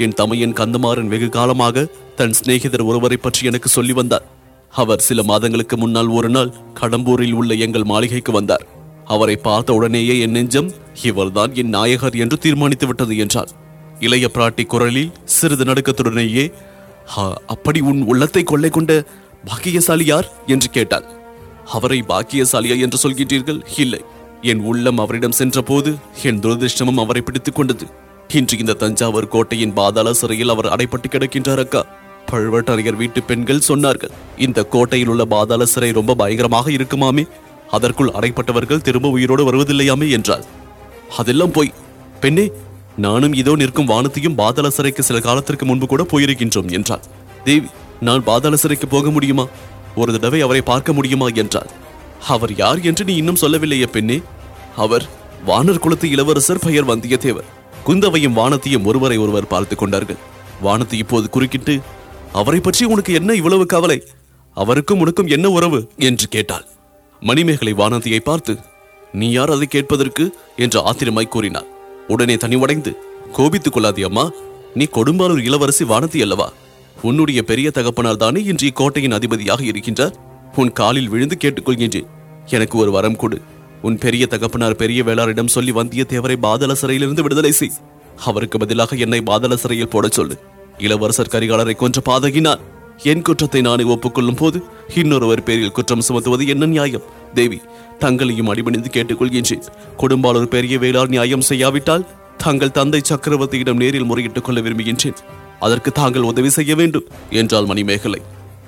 என் 0.04 0.16
தமையன் 0.20 0.56
கந்தமாறன் 0.60 1.10
வெகு 1.12 1.28
காலமாக 1.28 1.84
தன் 2.18 2.36
சிநேகிதர் 2.38 2.88
ஒருவரை 2.90 3.18
பற்றி 3.20 3.42
எனக்கு 3.50 3.68
சொல்லி 3.68 3.94
வந்தார். 3.98 4.26
அவர் 4.72 5.04
சில 5.06 5.22
மாதங்களுக்கு 5.30 5.76
முன்னால் 5.76 6.10
ஒரு 6.18 6.28
நாள் 6.28 6.52
கடம்பூரில் 6.80 7.36
உள்ள 7.40 7.52
எங்கள் 7.64 7.90
மாளிகைக்கு 7.92 8.32
வந்தார். 8.32 8.64
அவரை 9.14 9.36
பார்த்த 9.46 9.76
உடனேயே 9.78 10.14
என் 10.24 10.36
நெஞ்சம் 10.36 10.70
இவர்தான் 11.08 11.52
என் 11.60 11.74
நாயகர் 11.76 12.16
என்று 12.24 12.36
தீர்மானித்து 12.44 12.86
விட்டது 12.86 13.14
என்றார் 13.24 13.50
இளைய 14.06 14.26
பிராட்டி 14.34 14.64
குரலில் 14.66 15.12
சிறிது 15.36 15.64
நடுக்கத்துடனேயே 15.64 16.44
அப்படி 17.54 17.80
உன் 17.90 18.00
உள்ளத்தை 18.12 18.42
கொள்ளை 18.44 18.70
கொண்ட 18.70 18.92
பாக்கியசாலி 19.44 20.04
யார்? 20.04 20.28
என்று 20.46 20.68
கேட்டாள். 20.76 21.06
அவரை 21.76 21.98
பாக்கியசாலியா 22.08 22.76
என்று 22.84 22.98
சொல்கின்றீர்கள்? 23.04 23.60
இல்லை. 23.82 24.00
என் 24.42 24.60
உள்ளம் 24.60 24.98
அவரிடம் 24.98 25.32
சென்றபோது 25.32 25.94
என் 26.22 26.40
துரதிருஷ்டமும் 26.40 27.00
அவரை 27.00 27.22
பிடித்துக் 27.22 27.54
கொண்டது. 27.54 27.86
இன்று 28.28 28.58
இந்த 28.58 28.72
தஞ்சாவூர் 28.72 29.28
கோட்டையின் 29.28 29.72
பாதாள 29.72 30.12
சிறையில் 30.12 30.48
அவர் 30.48 30.66
அடைப்பட்டு 30.66 31.08
கிடக்கின்றார் 31.10 31.58
அக்கா. 31.58 31.86
பழுவட்டரையர் 32.30 32.96
வீட்டு 32.96 33.22
பெண்கள் 33.22 33.66
சொன்னார்கள் 33.68 34.10
இந்த 34.36 34.64
கோட்டையில் 34.64 35.08
உள்ள 35.08 35.24
பாதாள 35.24 35.64
சிறை 35.64 35.90
ரொம்ப 35.90 36.14
பயங்கரமாக 36.14 36.70
இருக்குமாமே. 36.70 37.26
அதற்குள் 37.70 38.10
அடைப்பட்டவர்கள் 38.10 38.80
திரும்ப 38.80 39.08
உயிரோடு 39.08 39.52
வருவதில்லையாமே 39.52 40.10
என்றாள். 40.10 40.44
அதெல்லாம் 41.16 41.50
போய் 41.50 41.72
பெண்ணே 42.20 42.50
நானும் 42.96 43.32
இதோ 43.32 43.56
நிற்கும் 43.56 43.84
வானத்தையும் 43.84 44.34
பாதாள 44.34 44.70
சிறைக்கு 44.70 45.02
சில 45.02 45.20
காலத்திற்கு 45.20 45.66
முன்பு 45.66 45.86
கூட 45.86 46.02
போயிருக்கின்றோம் 46.02 46.72
என்றாள். 46.72 47.04
தேவி 47.44 47.66
நான் 48.00 48.24
பாதாள 48.24 48.56
சிறைக்கு 48.56 48.88
போக 48.88 49.10
முடியுமா? 49.10 49.46
ஒரு 49.96 50.12
தடவை 50.12 50.40
அவரை 50.40 50.62
பார்க்க 50.62 50.92
முடியுமா? 50.92 51.26
என்றாள். 51.26 51.70
அவர் 52.28 52.56
யார் 52.56 52.80
என்று 52.80 53.04
நீ 53.04 53.16
இன்னும் 53.16 53.36
சொல்லவில்லையே 53.36 53.86
பெண்ணே. 53.86 54.20
அவர் 54.76 55.08
வானர் 55.46 55.78
குலத்து 55.78 56.10
இளவரசர் 56.10 56.58
பெயர் 56.58 56.88
வந்தியத்தேவர். 56.88 57.48
குந்தவையும் 57.84 58.32
வானத்தையும் 58.32 58.84
ஒருவரை 58.84 59.16
ஒருவர் 59.16 59.46
பார்த்து 59.46 59.76
கொண்டார்கள். 59.76 60.16
வானத்தை 60.60 60.98
இப்போது 60.98 61.30
குறுக்கிட்டு 61.30 61.80
அவரை 62.32 62.60
பற்றி 62.60 62.84
உனக்கு 62.84 63.12
என்ன 63.12 63.34
இவ்வளவு 63.34 63.66
கவலை? 63.66 64.02
அவருக்கும் 64.52 65.00
உனக்கும் 65.00 65.26
என்ன 65.26 65.50
உறவு? 65.50 65.88
என்று 65.96 66.28
கேட்டாள். 66.28 66.66
மணிமேகலை 67.20 67.72
வானதியை 67.72 68.18
பார்த்து 68.18 68.58
நீ 69.12 69.30
யார் 69.30 69.50
அதை 69.50 69.66
கேட்பதற்கு? 69.66 70.32
என்று 70.56 70.80
ஆத்திரமாய் 70.80 71.28
கூறினார் 71.28 71.66
உடனே 72.08 72.36
தனி 72.36 72.56
உடைந்து 72.56 72.92
கோபித்துக் 73.32 73.72
கொள்ளாதே 73.72 74.02
அம்மா 74.02 74.30
நீ 74.74 74.84
கொடும்பாலூர் 74.84 75.42
இளவரசி 75.42 75.84
வானதி 75.84 76.22
அல்லவா 76.22 76.52
உன்னுடைய 77.02 77.42
பெரிய 77.42 77.70
தகப்பனார் 77.70 78.16
தானே 78.16 78.42
இன்று 78.42 78.68
இக்கோட்டையின் 78.68 79.12
அதிபதியாக 79.12 79.62
இருக்கின்றார்? 79.64 80.14
உன் 80.56 80.72
காலில் 80.72 81.08
விழுந்து 81.08 81.36
கேட்டுக்கொள்கின்றேன் 81.40 82.06
எனக்கு 82.46 82.78
ஒரு 82.78 82.90
வரம் 82.90 83.16
கொடு. 83.16 83.40
உன் 83.82 83.98
பெரிய 83.98 84.26
தகப்பனார் 84.26 84.76
பெரிய 84.76 85.02
வேளாரிடம் 85.02 85.46
சொல்லி 85.46 85.72
வந்தியத்தேவரை 85.72 86.36
பாதள 86.42 86.72
சிறையிலிருந்து 86.72 87.22
விடுதலை 87.22 87.52
செய். 87.52 87.70
அவருக்கு 88.24 88.58
பதிலாக 88.58 88.96
என்னை 88.96 89.22
பாதள 89.26 89.54
சிறையில் 89.54 89.88
போடச் 89.88 90.12
சொல்லு. 90.12 90.38
இளவரசர் 90.78 91.28
கரிகாலரை 91.30 91.76
கொன்ற 91.76 92.02
பாதகினார் 92.04 92.58
என் 93.02 93.22
குற்றத்தை 93.22 93.60
நானே 93.60 93.84
ஒப்புக்கொள்ளும் 93.84 94.36
போது 94.36 94.62
இன்னொருவர் 94.94 95.42
பேரில் 95.42 95.72
குற்றம் 95.72 96.02
சுமத்துவது 96.08 96.46
என்ன 96.46 96.66
நியாயம்? 96.66 97.02
தேவி 97.34 97.60
தங்களையும் 97.98 98.48
அடிபணிந்து 98.48 98.90
கேட்டுக்கொள்கின்றேன் 98.92 99.62
கொடும்பாளூர் 99.98 100.44
பெரிய 100.44 100.78
வேளார் 100.78 101.08
நியாயம் 101.08 101.40
செய்யாவிட்டால் 101.40 102.06
தங்கள் 102.36 102.70
தந்தை 102.70 103.00
சக்கரவர்த்தியிடம் 103.08 103.74
நேரில் 103.74 104.04
முறையிட்டுக் 104.04 104.44
கொள்ள 104.44 104.60
விரும்புகின்றேன். 104.60 105.14
அதற்கு 105.60 105.92
தாங்கள் 105.92 106.22
உதவி 106.22 106.50
செய்ய 106.50 106.74
வேண்டும் 106.74 107.04
என்றாள் 107.30 107.64
மணிமேகலை. 107.64 108.20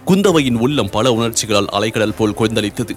குந்தவையின் 0.08 0.58
உள்ளம் 0.64 0.90
பல 0.90 1.12
உணர்ச்சிகளால் 1.12 1.68
அலைக்கடல் 1.76 2.16
போல் 2.16 2.36
கொந்தளித்தது. 2.38 2.94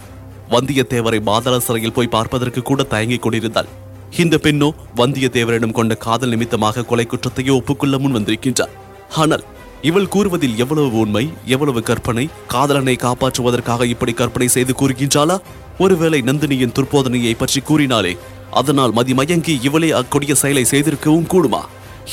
வந்தியத்தேவரை 0.53 1.19
மாதள 1.29 1.57
சிறையில் 1.57 1.93
போய் 1.97 2.13
பார்ப்பதற்கு 2.15 2.61
கூட 2.61 2.83
தயங்கிக் 2.83 3.21
கொண்டிருந்தாள். 3.21 3.69
இந்த 4.17 4.35
பெண்ணோ 4.37 4.69
வந்தியத்தேவரிடம் 4.95 5.75
கொண்ட 5.77 5.95
காதல் 5.95 6.29
நிமித்தமாக 6.29 6.83
கொலை 6.83 7.07
குற்றத்தையோ 7.09 7.53
ஒப்புக்கொள்ள 7.59 7.97
முன் 7.97 8.15
வந்திருக்கின்றார் 8.17 8.73
ஆனால் 9.15 9.43
இவள் 9.81 10.07
கூறுவதில் 10.07 10.55
எவ்வளவு 10.57 10.97
உண்மை 10.97 11.23
எவ்வளவு 11.45 11.81
கற்பனை 11.83 12.29
காதலனை 12.47 12.95
காப்பாற்றுவதற்காக 12.95 13.85
இப்படி 13.85 14.13
கற்பனை 14.13 14.47
செய்து 14.47 14.73
கூறுகின்றாளா? 14.73 15.37
ஒருவேளை 15.77 16.21
நந்தினியின் 16.21 16.75
துர்போதனையை 16.77 17.33
பற்றி 17.37 17.61
கூறினாலே 17.61 18.17
அதனால் 18.51 18.93
மதிமயங்கி 18.93 19.55
இவளே 19.61 19.91
அக்கொடிய 19.91 20.33
செயலை 20.33 20.63
செய்திருக்கவும் 20.71 21.29
கூடுமா? 21.33 21.61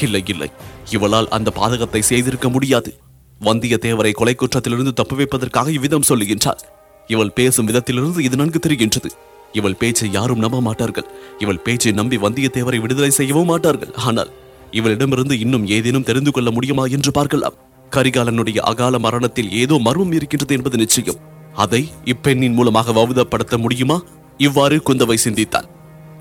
இல்லை 0.00 0.22
இல்லை. 0.26 0.50
இவளால் 0.90 1.28
அந்த 1.28 1.52
பாதகத்தை 1.56 2.00
செய்திருக்க 2.00 2.48
முடியாது. 2.48 2.92
வந்தியத்தேவரை 3.40 4.12
கொலை 4.12 4.34
குற்றத்திலிருந்து 4.34 4.92
தப்பு 4.92 5.14
வைப்பதற்காக 5.16 5.70
இவ்விதம் 5.70 6.06
சொல்லுகின்றாள் 6.08 6.62
இவள் 7.08 7.32
பேசும் 7.38 7.66
விதத்திலிருந்து 7.66 8.20
இது 8.26 8.36
நன்கு 8.36 8.58
தெரிகின்றது. 8.58 9.08
இவள் 9.52 9.76
பேச்சை 9.80 10.08
யாரும் 10.12 10.42
நம்ப 10.44 10.60
மாட்டார்கள். 10.60 11.08
இவள் 11.38 11.60
பேச்சை 11.66 11.92
நம்பி 11.92 12.16
வந்தியத்தேவரை 12.16 12.78
விடுதலை 12.80 13.10
செய்யவும் 13.10 13.50
மாட்டார்கள். 13.52 13.92
ஆனால் 14.06 14.30
இவளிடமிருந்து 14.70 15.34
இன்னும் 15.40 15.66
ஏதேனும் 15.66 16.06
தெரிந்து 16.08 16.30
கொள்ள 16.30 16.50
முடியுமா 16.50 16.84
என்று 16.86 17.10
பார்க்கலாம். 17.10 17.58
கரிகாலனுடைய 17.92 18.58
அகால 18.70 18.98
மரணத்தில் 18.98 19.52
ஏதோ 19.62 19.74
மர்மம் 19.78 20.12
இருக்கின்றது 20.12 20.54
என்பது 20.54 20.76
நிச்சயம். 20.76 21.20
அதை 21.64 21.82
இப்பெண்ணின் 22.04 22.56
மூலமாக 22.58 22.92
வவுதப்படுத்த 22.92 23.58
முடியுமா? 23.58 23.98
இவ்வாறு 24.38 24.76
குந்தவை 24.86 25.18
சிந்தித்தாள். 25.26 25.68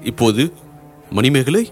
இப்போது 0.04 0.44
மணிமேகலை 1.12 1.64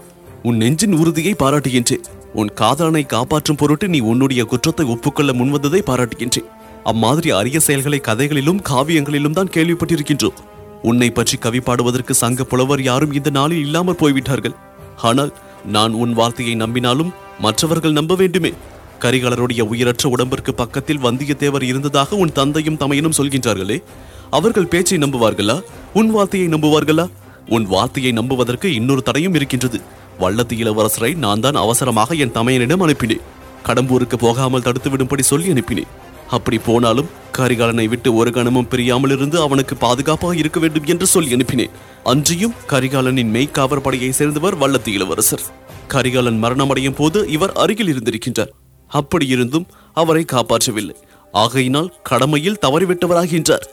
உன் 0.42 0.56
நெஞ்சின் 0.56 0.98
உறுதியை 1.00 1.34
பாராட்டுகின்றேன். 1.38 2.06
உன் 2.34 2.50
காதலனை 2.54 3.02
காப்பாற்றும் 3.06 3.56
பொருட்டு 3.56 3.88
நீ 3.88 3.98
உன்னுடைய 4.00 4.44
குற்றத்தை 4.44 4.84
ஒப்புக்கொள்ள 4.84 5.32
முன்வந்ததை 5.32 5.80
பாராட்டுகின்றேன் 5.88 6.48
அம்மாதிரி 6.84 7.30
அரிய 7.30 7.60
செயல்களை 7.60 7.98
கதைகளிலும் 8.00 8.60
காவியங்களிலும் 8.68 9.36
தான் 9.38 9.52
கேள்விப்பட்டிருக்கின்றோம். 9.54 10.38
உன்னை 10.82 11.10
பற்றி 11.10 11.36
கவி 11.36 11.60
பாடுவதற்கு 11.60 12.14
சங்க 12.14 12.44
புலவர் 12.44 12.82
யாரும் 12.82 13.12
இந்த 13.12 13.30
நாளில் 13.30 13.58
இல்லாமல் 13.58 13.96
போய்விட்டார்கள். 13.96 14.56
ஆனால் 15.02 15.32
நான் 15.66 15.92
உன் 15.92 16.12
வார்த்தையை 16.12 16.54
நம்பினாலும் 16.56 17.12
மற்றவர்கள் 17.38 17.92
நம்ப 17.92 18.14
வேண்டுமே. 18.14 18.52
கரிகாலருடைய 19.00 19.62
உயிரற்ற 19.62 20.08
உடம்பிற்கு 20.08 20.54
பக்கத்தில் 20.54 21.04
வந்தியத்தேவர் 21.04 21.62
இருந்ததாக 21.62 22.16
உன் 22.16 22.32
தந்தையும் 22.32 22.76
தமையனும் 22.76 23.18
சொல்கின்றார்களே. 23.18 23.82
அவர்கள் 24.30 24.70
பேச்சை 24.74 24.98
நம்புவார்களா? 24.98 25.56
உன் 25.92 26.10
வார்த்தையை 26.10 26.48
நம்புவார்களா? 26.48 27.06
உன் 27.48 27.66
வார்த்தையை 27.66 28.12
நம்புவதற்கு 28.12 28.68
இன்னொரு 28.74 29.02
தடையும் 29.02 29.34
இருக்கின்றது. 29.34 29.80
வள்ளத்து 30.20 30.54
இளவரசரை 30.56 31.16
நான் 31.16 31.40
தான் 31.40 31.54
அவசரமாக 31.54 32.14
என் 32.14 32.32
தமையனிடம் 32.32 32.84
அனுப்பினேன். 32.86 33.26
கடம்பூருக்கு 33.66 34.16
போகாமல் 34.16 34.62
தடுத்து 34.62 34.90
விடும்படி 34.90 35.22
சொல்லி 35.22 35.52
அனுப்பினேன். 35.52 35.90
அப்படி 36.28 36.58
போனாலும் 36.58 37.10
கரிகாலனை 37.38 37.88
விட்டு 37.88 38.14
ஒரு 38.14 38.30
கணமும் 38.30 38.68
பிரியாமல் 38.68 39.10
இருந்து 39.10 39.40
அவனுக்கு 39.40 39.76
பாதுகாப்பாக 39.76 40.36
இருக்க 40.36 40.60
வேண்டும் 40.60 40.84
என்று 40.84 41.06
சொல்லி 41.06 41.34
அனுப்பினேன். 41.34 41.70
அன்றியும் 42.04 42.54
கரிகாலனின் 42.68 43.32
மெய்க்காவற் 43.34 43.84
படையை 43.86 44.12
சேர்ந்தவர் 44.12 44.58
வல்லத்து 44.58 44.88
இளவரசர். 44.88 45.44
கரிகாலன் 45.86 46.42
மரணமடையும் 46.44 46.96
போது 46.96 47.28
இவர் 47.28 47.52
அருகில் 47.52 47.90
இருந்திருக்கின்றார். 47.92 48.52
அப்படியிருந்தும் 48.90 49.66
அவரை 49.92 50.24
காப்பாற்றவில்லை. 50.32 50.96
ஆகையினால் 51.32 51.92
கடமையில் 52.02 52.58
தவறிவிட்டவராகின்றார். 52.66 53.66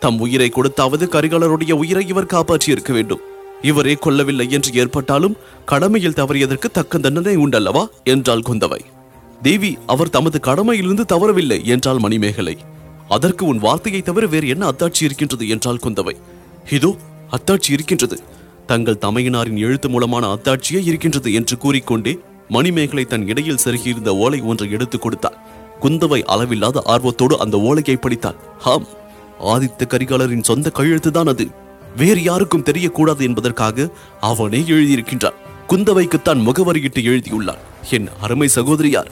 தம் 0.00 0.18
உயிரை 0.18 0.52
கொடுத்தாவது 0.54 1.04
கரிகாலருடைய 1.08 1.72
உயிரை 1.72 2.08
இவர் 2.08 2.32
காப்பாற்றியிருக்க 2.34 2.92
வேண்டும். 2.92 3.20
இவரே 3.62 3.94
கொல்லவில்லை 3.94 4.50
என்று 4.50 4.72
ஏற்பட்டாலும் 4.74 5.36
கடமையில் 5.64 6.12
தவறியதற்கு 6.12 6.64
தக்க 6.72 6.98
தண்டனை 6.98 7.36
உண்டல்லவா? 7.36 7.88
என்றாள் 8.04 8.40
குந்தவை. 8.40 8.80
தேவி 9.42 9.78
அவர் 9.86 10.10
தமது 10.10 10.40
கடமையிலிருந்து 10.42 11.04
தவறவில்லை 11.08 11.64
என்றாள் 11.64 11.98
மணிமேகலை. 11.98 12.58
அதற்கு 13.08 13.46
உன் 13.46 13.58
வார்த்தையை 13.58 14.02
தவிர 14.02 14.26
வேறு 14.26 14.48
என்ன 14.48 14.70
அத்தாட்சி 14.70 15.02
இருக்கின்றது? 15.02 15.48
என்றாள் 15.48 15.80
குந்தவை. 15.82 16.16
இதோ 16.70 16.96
அத்தாட்சி 17.30 17.72
இருக்கின்றது. 17.72 18.20
தங்கள் 18.66 18.98
தமையனாரின் 19.00 19.58
எழுத்து 19.58 19.88
மூலமான 19.88 20.34
அத்தாட்சியே 20.34 20.84
இருக்கின்றது 20.84 21.32
என்று 21.32 21.58
கூறிக்கொண்டே 21.58 22.18
மணிமேகலை 22.48 23.04
தன் 23.04 23.28
இடையில் 23.28 23.58
செருகியிருந்த 23.64 24.08
ஓலை 24.08 24.40
ஒன்றை 24.40 24.70
எடுத்துக் 24.70 25.02
கொடுத்தாள். 25.02 25.36
குந்தவை 25.80 26.22
அளவில்லாத 26.22 26.82
ஆர்வத்தோடு 26.84 27.38
அந்த 27.38 27.60
ஓலையை 27.60 27.96
படித்தாள். 27.96 28.34
ஆம் 28.64 28.86
ஆதித்த 29.44 29.82
கரிகாலரின் 29.88 30.42
சொந்த 30.42 30.70
கையெழுத்துதான் 30.74 31.28
அது. 31.28 31.64
வேறு 31.96 32.22
யாருக்கும் 32.22 32.64
தெரியக்கூடாது 32.64 33.22
என்பதற்காக 33.28 33.88
அவனே 34.20 34.60
எழுதியிருக்கின்றான். 34.60 35.38
குந்தவைக்குத்தான் 35.68 36.40
முகவரியிட்டு 36.48 37.00
எழுதியுள்ளான். 37.10 37.62
என் 37.90 38.08
அருமை 38.20 38.48
சகோதரியார் 38.48 39.10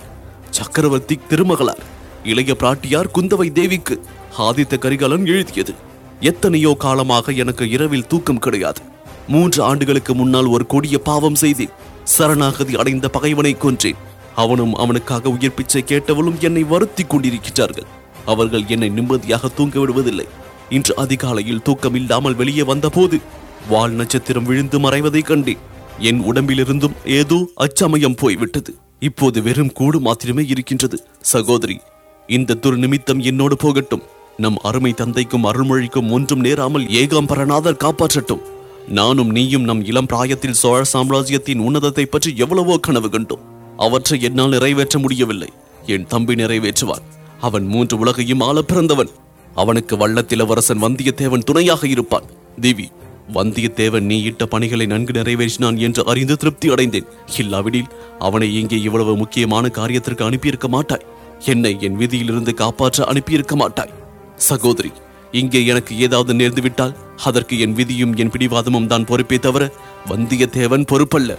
சக்கரவர்த்தி 0.50 1.18
திருமகளார் 1.30 1.82
இளைய 2.24 2.52
பிராட்டியார் 2.58 3.12
குந்தவை 3.18 3.52
தேவிக்கு 3.52 3.96
ஆதித்த 4.38 4.78
கரிகாலன் 4.78 5.26
எழுதியது. 5.26 5.74
எத்தனையோ 6.20 6.74
காலமாக 6.78 7.32
எனக்கு 7.32 7.64
இரவில் 7.68 8.06
தூக்கம் 8.06 8.38
கிடையாது. 8.38 8.80
மூன்று 9.28 9.62
ஆண்டுகளுக்கு 9.62 10.14
முன்னால் 10.14 10.46
ஒரு 10.46 10.66
கொடிய 10.66 10.98
பாவம் 10.98 11.34
செய்து 11.34 11.66
சரணாகதி 12.14 12.74
அடைந்த 12.76 13.08
பகைவனை 13.08 13.56
கொன்றேன். 13.56 14.00
அவனும் 14.34 14.74
அவனுக்காக 14.74 15.28
உயிர் 15.28 15.54
பிச்சை 15.54 15.82
கேட்டவளும் 15.86 16.38
என்னை 16.38 16.62
வருத்திக் 16.62 17.10
கொண்டிருக்கிறார்கள் 17.10 17.90
அவர்கள் 18.26 18.64
என்னை 18.66 18.88
நிம்மதியாக 18.88 19.48
தூங்க 19.48 19.78
விடுவதில்லை. 19.78 20.26
இன்று 20.70 20.96
அதிகாலையில் 20.96 21.62
தூக்கமில்லாமல் 21.64 22.34
வெளியே 22.34 22.62
வந்தபோது 22.62 23.20
வால் 23.68 23.92
நட்சத்திரம் 23.92 24.44
விழுந்து 24.44 24.78
மறைவதைக் 24.78 25.22
கண்டேன் 25.22 25.62
என் 25.98 26.20
உடம்பிலிருந்தும் 26.20 26.96
ஏதோ 27.04 27.48
அச்சமயம் 27.54 28.14
போய்விட்டது. 28.14 28.74
இப்போது 28.98 29.42
வெறும் 29.42 29.72
கூடு 29.72 30.00
மாத்திரமே 30.00 30.44
இருக்கின்றது. 30.46 31.06
சகோதரி 31.20 31.80
இந்த 32.26 32.54
துர்நிமித்தம் 32.54 33.20
என்னோடு 33.20 33.56
போகட்டும். 33.56 34.02
நம் 34.36 34.56
அருமை 34.56 34.92
தந்தைக்கும் 34.92 35.44
அருள்மொழிக்கும் 35.44 36.10
ஒன்றும் 36.10 36.40
நேராமல் 36.40 36.86
ஏகாம்பரநாதர் 36.86 37.82
காப்பாற்றட்டும். 37.84 38.40
நானும் 38.88 39.30
நீயும் 39.30 39.62
நம் 39.62 39.84
இளம் 39.84 40.06
பிராயத்தில் 40.06 40.52
சோழ 40.52 40.84
சாம்ராஜ்யத்தின் 40.84 41.60
உன்னதத்தை 41.60 42.04
பற்றி 42.04 42.36
எவ்வளவோ 42.36 42.78
கனவு 42.78 43.08
கண்டோம். 43.08 43.44
அவற்றை 43.76 44.20
என்னால் 44.20 44.48
நிறைவேற்ற 44.48 44.98
முடியவில்லை. 44.98 45.48
என் 45.86 46.06
தம்பி 46.06 46.34
நிறைவேற்றுவான். 46.34 47.04
அவன் 47.40 47.64
மூன்று 47.64 47.98
உலகையும் 47.98 48.40
ஆள 48.40 48.62
பிறந்தவன். 48.62 49.08
அவனுக்கு 49.62 49.94
வள்ளத்திலவரசன் 50.02 50.82
வந்தியத்தேவன் 50.84 51.46
துணையாக 51.48 51.82
இருப்பான். 51.94 52.28
தேவி 52.64 52.86
வந்தியத்தேவன் 53.36 54.06
நீ 54.10 54.16
இட்ட 54.28 54.42
பணிகளை 54.46 54.86
நன்கு 54.86 55.12
நிறைவேற்றினான் 55.18 55.78
என்று 55.86 56.02
அறிந்து 56.10 56.34
திருப்தி 56.36 56.68
அடைந்தேன். 56.74 57.08
இல்லாவிடில் 57.42 57.92
அவனை 58.18 58.48
இங்கே 58.60 58.78
இவ்வளவு 58.86 59.12
முக்கியமான 59.22 59.70
காரியத்திற்கு 59.78 60.22
அனுப்பியிருக்க 60.28 60.68
மாட்டாய். 60.68 61.06
என்னை 61.52 61.72
என் 61.86 61.98
விதியிலிருந்து 62.02 62.54
காப்பாற்ற 62.62 63.06
அனுப்பியிருக்க 63.12 63.56
மாட்டாய். 63.62 63.94
சகோதரி 64.50 64.92
இங்கே 65.40 65.60
எனக்கு 65.72 65.92
ஏதாவது 66.06 66.32
நேர்ந்துவிட்டால் 66.40 66.94
அதற்கு 67.28 67.54
என் 67.64 67.74
விதியும் 67.78 68.12
என் 68.22 68.32
பிடிவாதமும் 68.34 68.90
தான் 68.92 69.08
பொறுப்பே 69.10 69.38
தவிர 69.46 69.64
வந்தியத்தேவன் 70.12 70.88
பொறுப்பல்ல. 70.92 71.32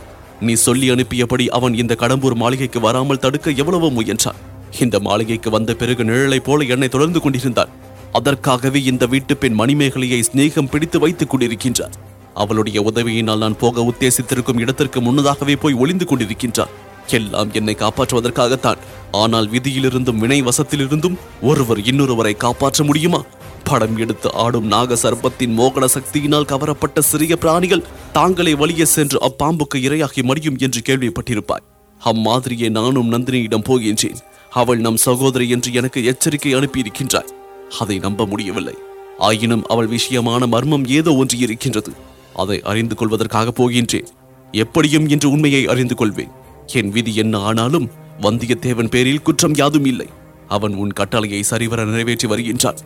நீ 0.46 0.54
சொல்லி 0.66 0.88
அனுப்பியபடி 0.94 1.46
அவன் 1.58 1.76
இந்த 1.82 1.94
கடம்பூர் 2.02 2.42
மாளிகைக்கு 2.42 2.80
வராமல் 2.80 3.24
தடுக்க 3.26 3.52
எவ்வளவோ 3.62 3.90
முயன்றான். 3.98 4.40
இந்த 4.84 4.96
மாளிகைக்கு 5.08 5.50
வந்த 5.50 5.74
பிறகு 5.82 6.04
நிழலைப் 6.04 6.48
போல 6.48 6.66
என்னை 6.74 6.88
தொடர்ந்து 6.96 7.20
கொண்டிருந்தான். 7.22 7.72
அதற்காகவே 8.18 8.80
இந்த 8.84 9.04
வீட்டு 9.06 9.34
பெண் 9.38 9.58
மணிமேகலையை 9.60 10.20
சிநேகம் 10.28 10.70
பிடித்து 10.70 11.00
வைத்துக் 11.00 11.32
கொண்டிருக்கின்றார். 11.32 11.96
அவளுடைய 12.34 12.80
உதவியினால் 12.82 13.44
நான் 13.44 13.58
போக 13.58 13.84
உத்தேசித்திருக்கும் 13.92 14.62
இடத்திற்கு 14.64 15.00
முன்னதாகவே 15.02 15.56
போய் 15.56 15.80
ஒளிந்து 15.84 16.06
கொண்டிருக்கின்றார் 16.06 16.74
எல்லாம் 17.10 17.52
என்னை 17.52 17.76
காப்பாற்றுவதற்காகத்தான். 17.80 18.80
ஆனால் 19.12 19.48
விதியிலிருந்தும் 19.50 20.22
வினை 20.24 20.40
வசத்திலிருந்தும் 20.42 21.18
ஒருவர் 21.42 21.82
இன்னொருவரை 21.92 22.34
காப்பாற்ற 22.38 22.84
முடியுமா? 22.84 23.22
படம் 23.64 23.96
எடுத்து 23.98 24.30
ஆடும் 24.34 24.68
நாக 24.68 24.98
சர்ப்பத்தின் 25.04 25.56
மோகன 25.60 25.86
சக்தியினால் 25.94 26.50
கவரப்பட்ட 26.52 27.00
சிறிய 27.12 27.36
பிராணிகள் 27.36 27.88
தாங்களே 28.12 28.54
வலிய 28.54 28.86
சென்று 28.86 29.20
அப்பாம்புக்கு 29.28 29.80
இரையாகி 29.88 30.24
மடியும் 30.24 30.60
என்று 30.60 30.82
கேள்விப்பட்டிருப்பாய். 30.86 31.66
அம்மாதிரியே 32.02 32.70
நானும் 32.70 33.12
நந்தினியிடம் 33.12 33.68
போகின்றேன். 33.70 34.22
அவள் 34.52 34.80
நம் 34.80 35.02
சகோதரி 35.08 35.48
என்று 35.50 35.72
எனக்கு 35.74 36.00
எச்சரிக்கை 36.04 36.54
அனுப்பியிருக்கின்றாய் 36.56 37.32
அதை 37.80 37.98
நம்ப 38.00 38.26
முடியவில்லை. 38.26 38.76
ஆயினும் 39.18 39.64
அவள் 39.68 39.90
விஷயமான 39.90 40.48
மர்மம் 40.48 40.86
ஏதோ 40.98 41.12
ஒன்று 41.16 41.38
இருக்கின்றது. 41.38 41.92
அதை 42.36 42.58
அறிந்து 42.62 42.96
கொள்வதற்காக 42.96 43.54
போகின்றேன். 43.60 44.10
எப்படியும் 44.54 45.08
என்று 45.08 45.28
உண்மையை 45.32 45.62
அறிந்து 45.68 45.96
கொள்வேன். 45.96 46.34
என் 46.80 46.90
விதி 46.90 47.14
என்ன 47.16 47.38
ஆனாலும் 47.40 47.88
வந்தியத்தேவன் 48.22 48.92
பேரில் 48.94 49.22
குற்றம் 49.22 49.56
யாதும் 49.56 49.86
இல்லை. 49.86 50.08
அவன் 50.48 50.74
உன் 50.74 50.94
கட்டளையை 50.94 51.42
சரிவர 51.44 51.86
நிறைவேற்றி 51.86 52.28
வருகின்றான். 52.28 52.80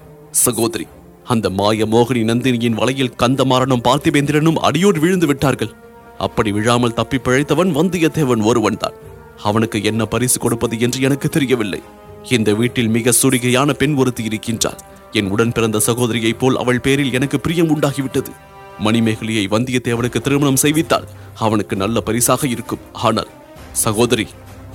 சகோதரி 0.43 0.87
அந்த 1.23 1.47
மாய 1.49 1.85
மோகினி 1.85 2.21
நந்தினியின் 2.29 2.79
வலையில் 2.79 3.15
கந்தமாறனும் 3.17 3.85
பார்த்திபேந்திரனும் 3.87 4.61
அடியோடு 4.67 4.99
விழுந்து 4.99 5.27
விட்டார்கள். 5.27 5.73
அப்படி 6.17 6.49
விழாமல் 6.51 6.93
தப்பி 6.93 7.17
பிழைத்தவன் 7.17 7.71
வந்தியத்தேவன் 7.75 8.41
ஒருவன்தான். 8.43 8.97
அவனுக்கு 9.43 9.77
என்ன 9.83 10.01
பரிசு 10.05 10.37
கொடுப்பது 10.39 10.75
என்று 10.79 10.99
எனக்கு 11.01 11.27
தெரியவில்லை. 11.29 11.81
இந்த 12.27 12.53
வீட்டில் 12.53 12.87
மிக 12.87 13.11
சுடுகையான 13.21 13.73
பெண் 13.73 13.95
ஒருத்தி 13.95 14.23
இருக்கின்றாள். 14.23 14.79
என் 15.11 15.29
உடன் 15.29 15.51
பிறந்த 15.51 15.81
சகோதரியைப் 15.85 16.37
போல் 16.37 16.57
அவள் 16.57 16.79
பேரில் 16.79 17.13
எனக்கு 17.13 17.39
பிரியம் 17.39 17.71
உண்டாகிவிட்டது. 17.75 18.31
மணிமேகலையை 18.79 19.45
வந்தியத்தேவனுக்கு 19.51 20.19
திருமணம் 20.21 20.55
செய்வித்தால் 20.55 21.07
அவனுக்கு 21.35 21.75
நல்ல 21.75 22.01
பரிசாக 22.01 22.47
இருக்கும். 22.47 22.79
ஆனால் 22.91 23.27
சகோதரி 23.71 24.27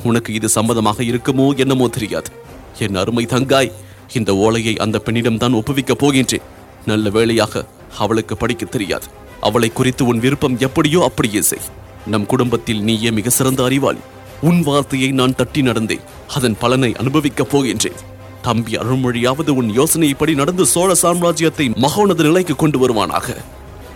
உனக்கு 0.03 0.35
இது 0.35 0.49
சம்மதமாக 0.55 0.99
இருக்குமோ 1.03 1.57
என்னமோ 1.57 1.89
தெரியாது. 1.89 2.31
என் 2.79 2.95
அருமை 2.95 3.25
தங்காய் 3.25 3.73
இந்த 4.13 4.37
ஓலையை 4.37 4.77
அந்த 4.77 4.99
பெண்ணிடம் 4.99 5.39
தான் 5.39 5.55
ஒப்புவிக்கப் 5.55 6.03
போகின்றேன். 6.03 6.49
நல்ல 6.87 7.11
வேளையாக 7.11 7.65
அவளுக்கு 7.99 8.37
படிக்க 8.37 8.65
தெரியாது. 8.65 9.05
அவளை 9.41 9.73
குறித்து 9.73 10.07
உன் 10.07 10.19
விருப்பம் 10.19 10.59
எப்படியோ 10.59 11.05
அப்படியே 11.05 11.43
செய். 11.43 11.61
நம் 12.07 12.27
குடும்பத்தில் 12.27 12.83
நீயே 12.83 13.11
மிக 13.11 13.31
சிறந்த 13.31 13.65
அறிவாளி. 13.65 13.99
உன் 14.41 14.63
வார்த்தையை 14.63 15.11
நான் 15.11 15.35
தட்டி 15.35 15.63
நடந்தேன். 15.63 16.05
அதன் 16.29 16.57
பலனை 16.59 16.93
அனுபவிக்கப் 16.93 17.57
போகின்றேன். 17.57 17.97
தம்பி 18.43 18.73
அருள்மொழியாவது 18.73 19.51
உன் 19.51 19.79
யோசனைப்படி 19.79 20.35
நடந்து 20.35 20.67
சோழ 20.67 20.95
சாம்ராஜ்யத்தை 21.03 21.75
மகோனது 21.75 22.23
நிலைக்கு 22.23 22.57
கொண்டு 22.57 22.89
வருவானாக. 22.89 23.37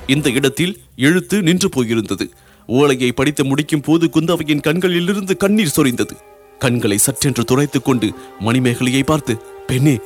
இந்த 0.06 0.30
இடத்தில் 0.30 0.80
எழுத்து 0.96 1.42
நின்று 1.42 1.68
போயிருந்தது. 1.68 2.30
ஓலையை 2.66 3.12
படித்து 3.12 3.44
முடிக்கும் 3.44 3.80
போது 3.80 4.10
குந்தவையின் 4.12 4.60
கண்களிலிருந்து 4.60 5.36
கண்ணீர் 5.36 5.72
சொரிந்தது. 5.76 6.10
கண்களை 6.58 6.98
சற்றென்று 6.98 7.44
துடைத்துக் 7.44 7.84
கொண்டு 7.84 8.12
மணிமேகலையை 8.40 9.02
பார்த்து 9.02 9.42
பெண்ணே 9.66 9.98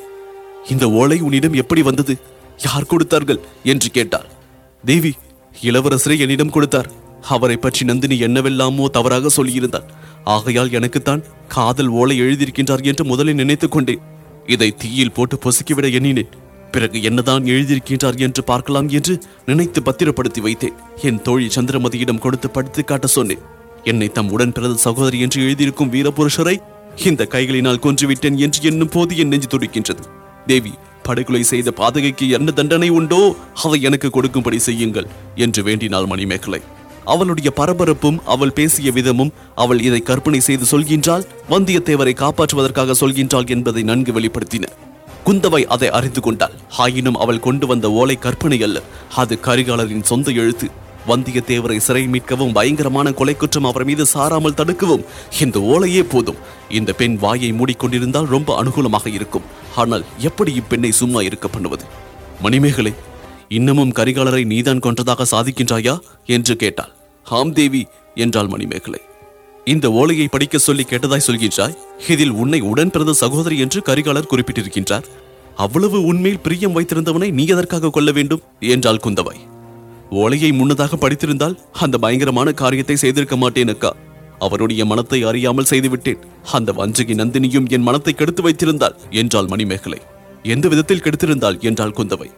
இந்த 0.68 0.90
ஓலை 0.90 1.20
உன்னிடம் 1.20 1.52
எப்படி 1.52 1.82
வந்தது? 1.82 2.18
யார் 2.64 2.86
கொடுத்தார்கள்? 2.86 3.40
என்று 3.64 3.90
கேட்டாள். 3.90 4.26
தேவி 4.84 5.14
இளவரசரை 5.62 6.18
என்னிடம் 6.18 6.50
கொடுத்தார். 6.50 7.01
அவரை 7.28 7.56
பற்றி 7.56 7.84
நந்தினி 7.84 8.18
என்னவெல்லாமோ 8.18 8.88
தவறாக 8.88 9.30
சொல்லியிருந்தார் 9.36 9.90
ஆகையால் 10.24 10.72
எனக்குத்தான் 10.72 11.24
காதல் 11.48 11.88
ஓலை 11.88 12.20
எழுதியிருக்கின்றார் 12.20 12.82
என்று 12.82 13.04
முதலில் 13.04 13.34
நினைத்துக் 13.34 13.70
கொண்டேன். 13.70 14.00
இதை 14.46 14.74
தீயில் 14.76 15.12
போட்டு 15.12 15.36
பொசுக்கிவிட 15.36 15.92
எண்ணினேன். 15.92 16.28
பிறகு 16.70 17.02
என்னதான் 17.02 17.44
எழுதியிருக்கின்றார் 17.44 18.16
என்று 18.16 18.44
பார்க்கலாம் 18.44 18.88
என்று 18.88 19.20
நினைத்து 19.46 19.82
பத்திரப்படுத்தி 19.82 20.40
வைத்தேன். 20.40 20.76
என் 21.02 21.22
தோழி 21.22 21.46
சந்திரமதியிடம் 21.46 22.18
கொடுத்து 22.18 22.50
படித்து 22.50 22.84
காட்ட 22.84 23.06
சொன்னேன். 23.06 23.42
என்னை 23.84 24.08
தம் 24.08 24.30
உடன் 24.30 24.52
பிறந்த 24.52 24.76
சகோதரி 24.76 25.20
என்று 25.20 25.42
எழுதியிருக்கும் 25.42 25.90
வீரபுருஷரை 25.90 26.60
இந்த 27.04 27.28
கைகளினால் 27.30 27.80
கொன்றுவிட்டேன் 27.80 28.36
என்று 28.36 28.62
எண்ணும் 28.62 28.88
போது 28.88 29.16
என் 29.16 29.28
நெஞ்சு 29.28 29.58
துடிக்கின்றது. 29.58 30.02
தேவி 30.46 30.72
படுகொலை 31.02 31.42
செய்த 31.42 31.72
பாதகைக்கு 31.76 32.28
என்ன 32.28 32.50
தண்டனை 32.50 32.88
உண்டோ 32.88 33.36
அதை 33.62 33.80
எனக்கு 33.82 34.10
கொடுக்கும்படி 34.10 34.58
செய்யுங்கள் 34.58 35.06
என்று 35.34 35.62
வேண்டினாள் 35.62 36.06
மணிமேகலை. 36.06 36.60
அவளுடைய 37.04 37.52
பரபரப்பும் 37.56 38.18
அவள் 38.24 38.52
பேசிய 38.52 38.90
விதமும் 38.90 39.32
அவள் 39.54 39.80
இதை 39.80 40.00
கற்பனை 40.00 40.40
செய்து 40.40 40.66
சொல்கின்றாள் 40.70 41.26
வந்தியத்தேவரை 41.50 42.14
காப்பாற்றுவதற்காக 42.14 42.94
சொல்கின்றாள் 43.00 43.48
என்பதை 43.48 43.82
நன்கு 43.82 44.12
வெளிப்படுத்தின. 44.12 44.64
குந்தவை 45.26 45.64
அதை 45.64 45.88
அறிந்து 45.88 46.20
கொண்டாள். 46.20 46.52
ஆயினும் 46.76 47.16
அவள் 47.16 47.40
கொண்டு 47.40 47.66
வந்த 47.66 47.90
ஓலை 47.90 48.16
கற்பனை 48.16 48.62
அல்ல 48.62 48.82
அது 49.16 49.38
கரிகாலரின் 49.42 50.02
சொந்த 50.02 50.30
எழுத்து. 50.30 50.68
வந்தியத்தேவரை 51.08 51.76
சிறை 51.76 52.06
மீட்கவும் 52.06 52.52
பயங்கரமான 52.52 53.12
கொலை 53.12 53.36
குற்றம் 53.36 53.64
அவர் 53.64 53.84
மீது 53.84 54.06
சாராமல் 54.14 54.56
தடுக்கவும் 54.56 55.04
இந்த 55.40 55.60
ஓலையே 55.60 56.02
போதும். 56.02 56.36
இந்த 56.68 56.92
பெண் 56.92 57.18
வாயை 57.18 57.52
மூடிக்கொண்டிருந்தால் 57.52 58.24
ரொம்ப 58.24 58.62
அனுகூலமாக 58.62 59.06
இருக்கும். 59.06 59.42
ஆனால் 59.76 60.04
எப்படி 60.18 60.62
இப்பெண்ணை 60.62 60.90
சும்மா 60.90 61.20
இருக்க 61.20 61.48
பண்ணுவது? 61.48 61.84
மணிமேகலை 62.40 62.92
இன்னமும் 63.56 63.92
கரிகாலரை 63.92 64.44
நீதான் 64.44 64.78
கொன்றதாக 64.78 65.22
சாதிக்கின்றாயா? 65.30 65.94
என்று 66.26 66.56
கேட்டாள். 66.56 66.92
ஹாம் 67.22 67.52
தேவி 67.52 67.86
என்றாள் 68.14 68.46
மணிமேகலை. 68.46 69.00
இந்த 69.64 69.86
ஓலையை 69.92 70.26
படிக்க 70.30 70.58
சொல்லி 70.58 70.84
கேட்டதாய் 70.88 71.24
சொல்கின்றாய்? 71.26 71.76
இதில் 72.08 72.30
உன்னை 72.30 72.60
உடன் 72.60 72.90
பிறந்த 72.90 73.12
சகோதரி 73.12 73.58
என்று 73.58 73.80
கரிகாலர் 73.80 74.30
குறிப்பிட்டிருக்கின்றார். 74.30 75.06
அவ்வளவு 75.56 75.98
உண்மையில் 76.04 76.40
பிரியம் 76.40 76.76
வைத்திருந்தவனை 76.76 77.28
நீ 77.30 77.46
எதற்காக 77.46 77.90
கொல்ல 77.90 78.12
வேண்டும்? 78.12 78.42
என்றாள் 78.60 79.02
குந்தவை. 79.02 79.36
ஓலையை 80.10 80.52
முன்னதாக 80.52 80.96
படித்திருந்தால் 80.96 81.58
அந்த 81.72 81.98
பயங்கரமான 81.98 82.52
காரியத்தை 82.52 82.96
செய்திருக்க 82.96 83.36
மாட்டேன் 83.36 83.68
அக்கா. 83.68 83.92
அவருடைய 84.38 84.84
மனத்தை 84.84 85.18
அறியாமல் 85.22 85.70
செய்துவிட்டேன். 85.72 86.22
அந்த 86.52 86.72
வஞ்சகி 86.72 87.14
நந்தினியும் 87.14 87.68
என் 87.68 87.82
மனத்தை 87.82 88.14
கெடுத்து 88.14 88.42
வைத்திருந்தாள் 88.42 88.96
என்றாள் 89.10 89.46
மணிமேகலை. 89.46 90.00
எந்த 90.42 90.68
விதத்தில் 90.68 91.04
கெடுத்திருந்தாள்? 91.04 91.58
என்றாள் 91.60 91.96
குந்தவை. 91.96 92.30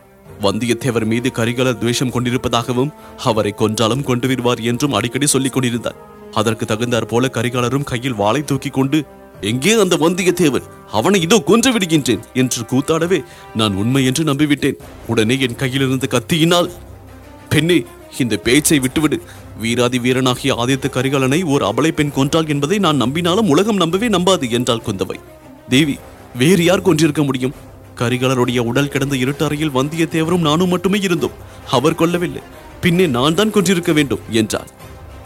வந்தியத்தேவர் 0.43 1.07
மீது 1.13 1.29
கரிகால 1.37 1.73
துவேஷம் 1.81 2.13
கொண்டிருப்பதாகவும் 2.15 2.95
அவரை 3.31 3.53
கொன்றாலும் 3.53 4.03
கொண்டு 4.03 4.29
விடுவார் 4.29 4.61
என்றும் 4.61 4.93
அடிக்கடி 4.93 5.27
சொல்லிக் 5.27 5.53
கொண்டிருந்தார். 5.53 5.99
அதற்கு 6.33 6.65
தகுந்தாற் 6.65 7.11
போல 7.11 7.27
கரிகாலரும் 7.27 7.89
கையில் 7.91 8.19
வாளை 8.23 8.43
தூக்கி 8.45 8.71
கொண்டு 8.71 9.05
எங்கே 9.41 9.73
அந்த 9.83 9.97
வந்தியத்தேவன் 9.97 10.69
அவனை 10.91 11.19
இதோ 11.21 11.39
கொன்று 11.51 11.71
விடுகின்றேன் 11.73 12.23
என்று 12.35 12.61
கூத்தாடவே 12.71 13.19
நான் 13.55 13.75
உண்மை 13.75 14.03
என்று 14.05 14.25
நம்பிவிட்டேன். 14.25 14.81
உடனே 15.07 15.37
என் 15.39 15.61
கையிலிருந்து 15.63 16.09
கத்தியினால் 16.15 16.71
பெண்ணே 17.49 17.79
இந்த 18.19 18.37
பேச்சை 18.37 18.79
விட்டுவிடு. 18.79 19.19
வீராதி 19.63 19.99
வீரனாகிய 19.99 20.55
ஆதித்த 20.63 20.87
கரிகாலனை 20.97 21.43
ஓர் 21.45 21.63
அபலை 21.63 21.93
பெண் 21.93 22.15
கொன்றாள் 22.17 22.49
என்பதை 22.49 22.79
நான் 22.79 23.03
நம்பினாலும் 23.03 23.51
உலகம் 23.55 23.77
நம்பவே 23.77 24.09
நம்பாது 24.09 24.51
என்றாள் 24.51 24.87
குந்தவை. 24.87 25.19
தேவி 25.69 25.97
வேறு 26.39 26.65
யார் 26.65 26.87
கொன்றிருக்க 26.89 27.25
முடியும்? 27.25 27.55
கரிகாலருடைய 27.97 28.59
உடல் 28.59 28.89
கிடந்த 28.89 29.17
இருட்டறையில் 29.17 29.75
வந்தியத்தேவரும் 29.75 30.47
நானும் 30.49 30.69
மட்டுமே 30.69 30.99
இருந்தோம். 30.99 31.37
அவர் 31.71 31.95
கொல்லவில்லை. 31.95 32.43
பின்னே 32.81 33.07
நான் 33.07 33.35
தான் 33.35 33.53
கொன்றிருக்க 33.53 33.93
வேண்டும் 33.93 34.25
என்றார். 34.31 34.71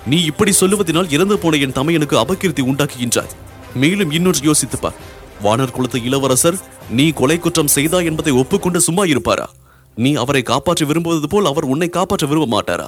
நீ 0.06 0.24
இப்படி 0.24 0.52
சொல்லுவதனால் 0.60 1.12
இறந்து 1.12 1.38
போன 1.38 1.56
என் 1.56 1.72
தமையனுக்கு 1.72 2.16
அபகீர்த்தி 2.16 2.62
உண்டாக்குகின்றாய். 2.62 3.32
மேலும் 3.74 4.10
இன்னொன்று 4.10 4.52
யோசித்துப்பார். 4.52 4.98
வானர் 5.44 5.70
குலத்து 5.70 6.04
இளவரசர் 6.04 6.58
நீ 6.90 7.10
கொலை 7.10 7.38
குற்றம் 7.38 7.66
செய்தா 7.66 8.00
என்பதை 8.00 8.32
ஒப்புக்கொண்டு 8.32 8.80
சும்மா 8.80 9.04
இருப்பாரா? 9.04 9.50
நீ 9.94 10.14
அவரை 10.14 10.42
காப்பாற்ற 10.42 10.86
விரும்புவது 10.86 11.28
போல் 11.28 11.44
அவர் 11.44 11.64
உன்னை 11.64 11.88
காப்பாற்ற 11.88 12.26
விரும்ப 12.26 12.48
மாட்டாரா? 12.54 12.86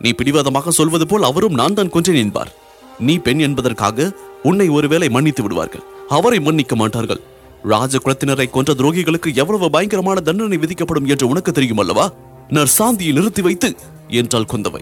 நீ 0.00 0.10
பிடிவாதமாக 0.10 0.70
சொல்வது 0.70 1.06
போல் 1.06 1.22
அவரும் 1.22 1.54
நான் 1.54 1.74
தான் 1.74 1.88
கொஞ்சம் 1.88 2.14
என்பார். 2.14 2.52
நீ 2.98 3.16
பெண் 3.16 3.38
என்பதற்காக 3.38 4.12
உன்னை 4.42 4.68
ஒருவேளை 4.68 5.08
மன்னித்து 5.08 5.42
விடுவார்கள். 5.42 5.84
அவரை 6.08 6.40
மன்னிக்க 6.40 6.76
மாட்டார்கள். 6.76 7.20
ராஜ 7.64 7.98
குலத்தினரை 7.98 8.50
கொன்ற 8.50 8.74
துரோகிகளுக்கு 8.74 9.34
எவ்வளவு 9.34 9.70
பயங்கரமான 9.70 10.20
தண்டனை 10.20 10.58
விதிக்கப்படும் 10.58 11.06
என்று 11.06 11.28
உனக்கு 11.28 11.52
தெரியும் 11.52 11.78
அல்லவா 11.78 12.12
நற்சாந்தியை 12.48 13.12
நிறுத்தி 13.12 13.42
வைத்து 13.42 13.76
என்றாள் 14.08 14.46
குந்தவை. 14.52 14.80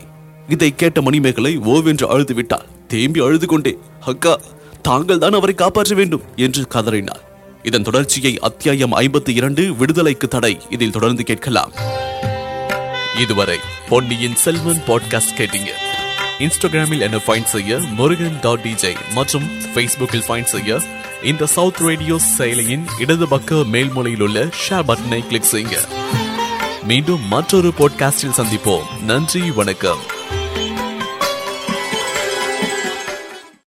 இதை 0.49 0.75
கேட்ட 0.75 1.01
மணிமேகலை 1.01 1.59
ஓவென்று 1.59 2.05
அழுது 2.05 2.35
விட்டாள் 2.35 2.67
தேம்பி 2.89 3.21
அழுது 3.21 3.47
கொண்டே 3.47 3.79
அக்கா 4.01 4.41
தாங்கள் 4.83 5.19
தான் 5.19 5.33
அவரை 5.33 5.55
காப்பாற்ற 5.55 5.95
வேண்டும் 5.95 6.23
என்று 6.37 6.67
கதறினார் 6.75 7.27
இதன் 7.63 7.83
தொடர்ச்சியை 7.83 8.39
அத்தியாயம் 8.39 8.97
ஐம்பத்தி 8.97 9.29
இரண்டு 9.29 9.63
விடுதலைக்கு 9.63 10.29
தடை. 10.29 10.59
இதில் 10.71 10.91
தொடர்ந்து 10.91 11.25
கேட்கலாம். 11.25 11.73
இதுவரை 13.21 13.59
பொன்னியின் 13.89 14.35
செல்வன் 14.35 14.83
பாட்காஸ்ட் 14.87 15.37
கேட்டீங்க. 15.37 15.71
இன்ஸ்டாகிராமில் 16.39 17.01
என்ன 17.01 17.17
ஃபைண்ட் 17.17 17.45
செய்ய 17.45 17.81
முருகன் 17.95 18.39
டாட் 18.41 18.59
டிஜே 18.59 18.95
மற்றும் 19.15 19.43
ஃபேஸ்புக்கில் 19.75 20.25
ஃபைண்ட் 20.29 20.45
செய்ய 20.45 20.81
இந்த 21.23 21.47
சவுத் 21.47 21.77
ரேடியோ 21.77 22.19
செயலியின் 22.39 22.85
இடது 22.99 23.29
பக்க 23.29 23.55
மேல்மொழியில் 23.55 24.21
உள்ள 24.21 24.45
ஷேர் 24.45 24.83
பட்டனை 24.89 25.27
கிளிக் 25.27 25.49
செய்யுங்க. 25.53 25.89
மீண்டும் 26.83 27.29
மற்றொரு 27.29 27.73
பாட்காஸ்டில் 27.79 28.37
சந்திப்போம். 28.37 29.03
நன்றி 29.03 29.51
வணக்கம். 29.51 29.99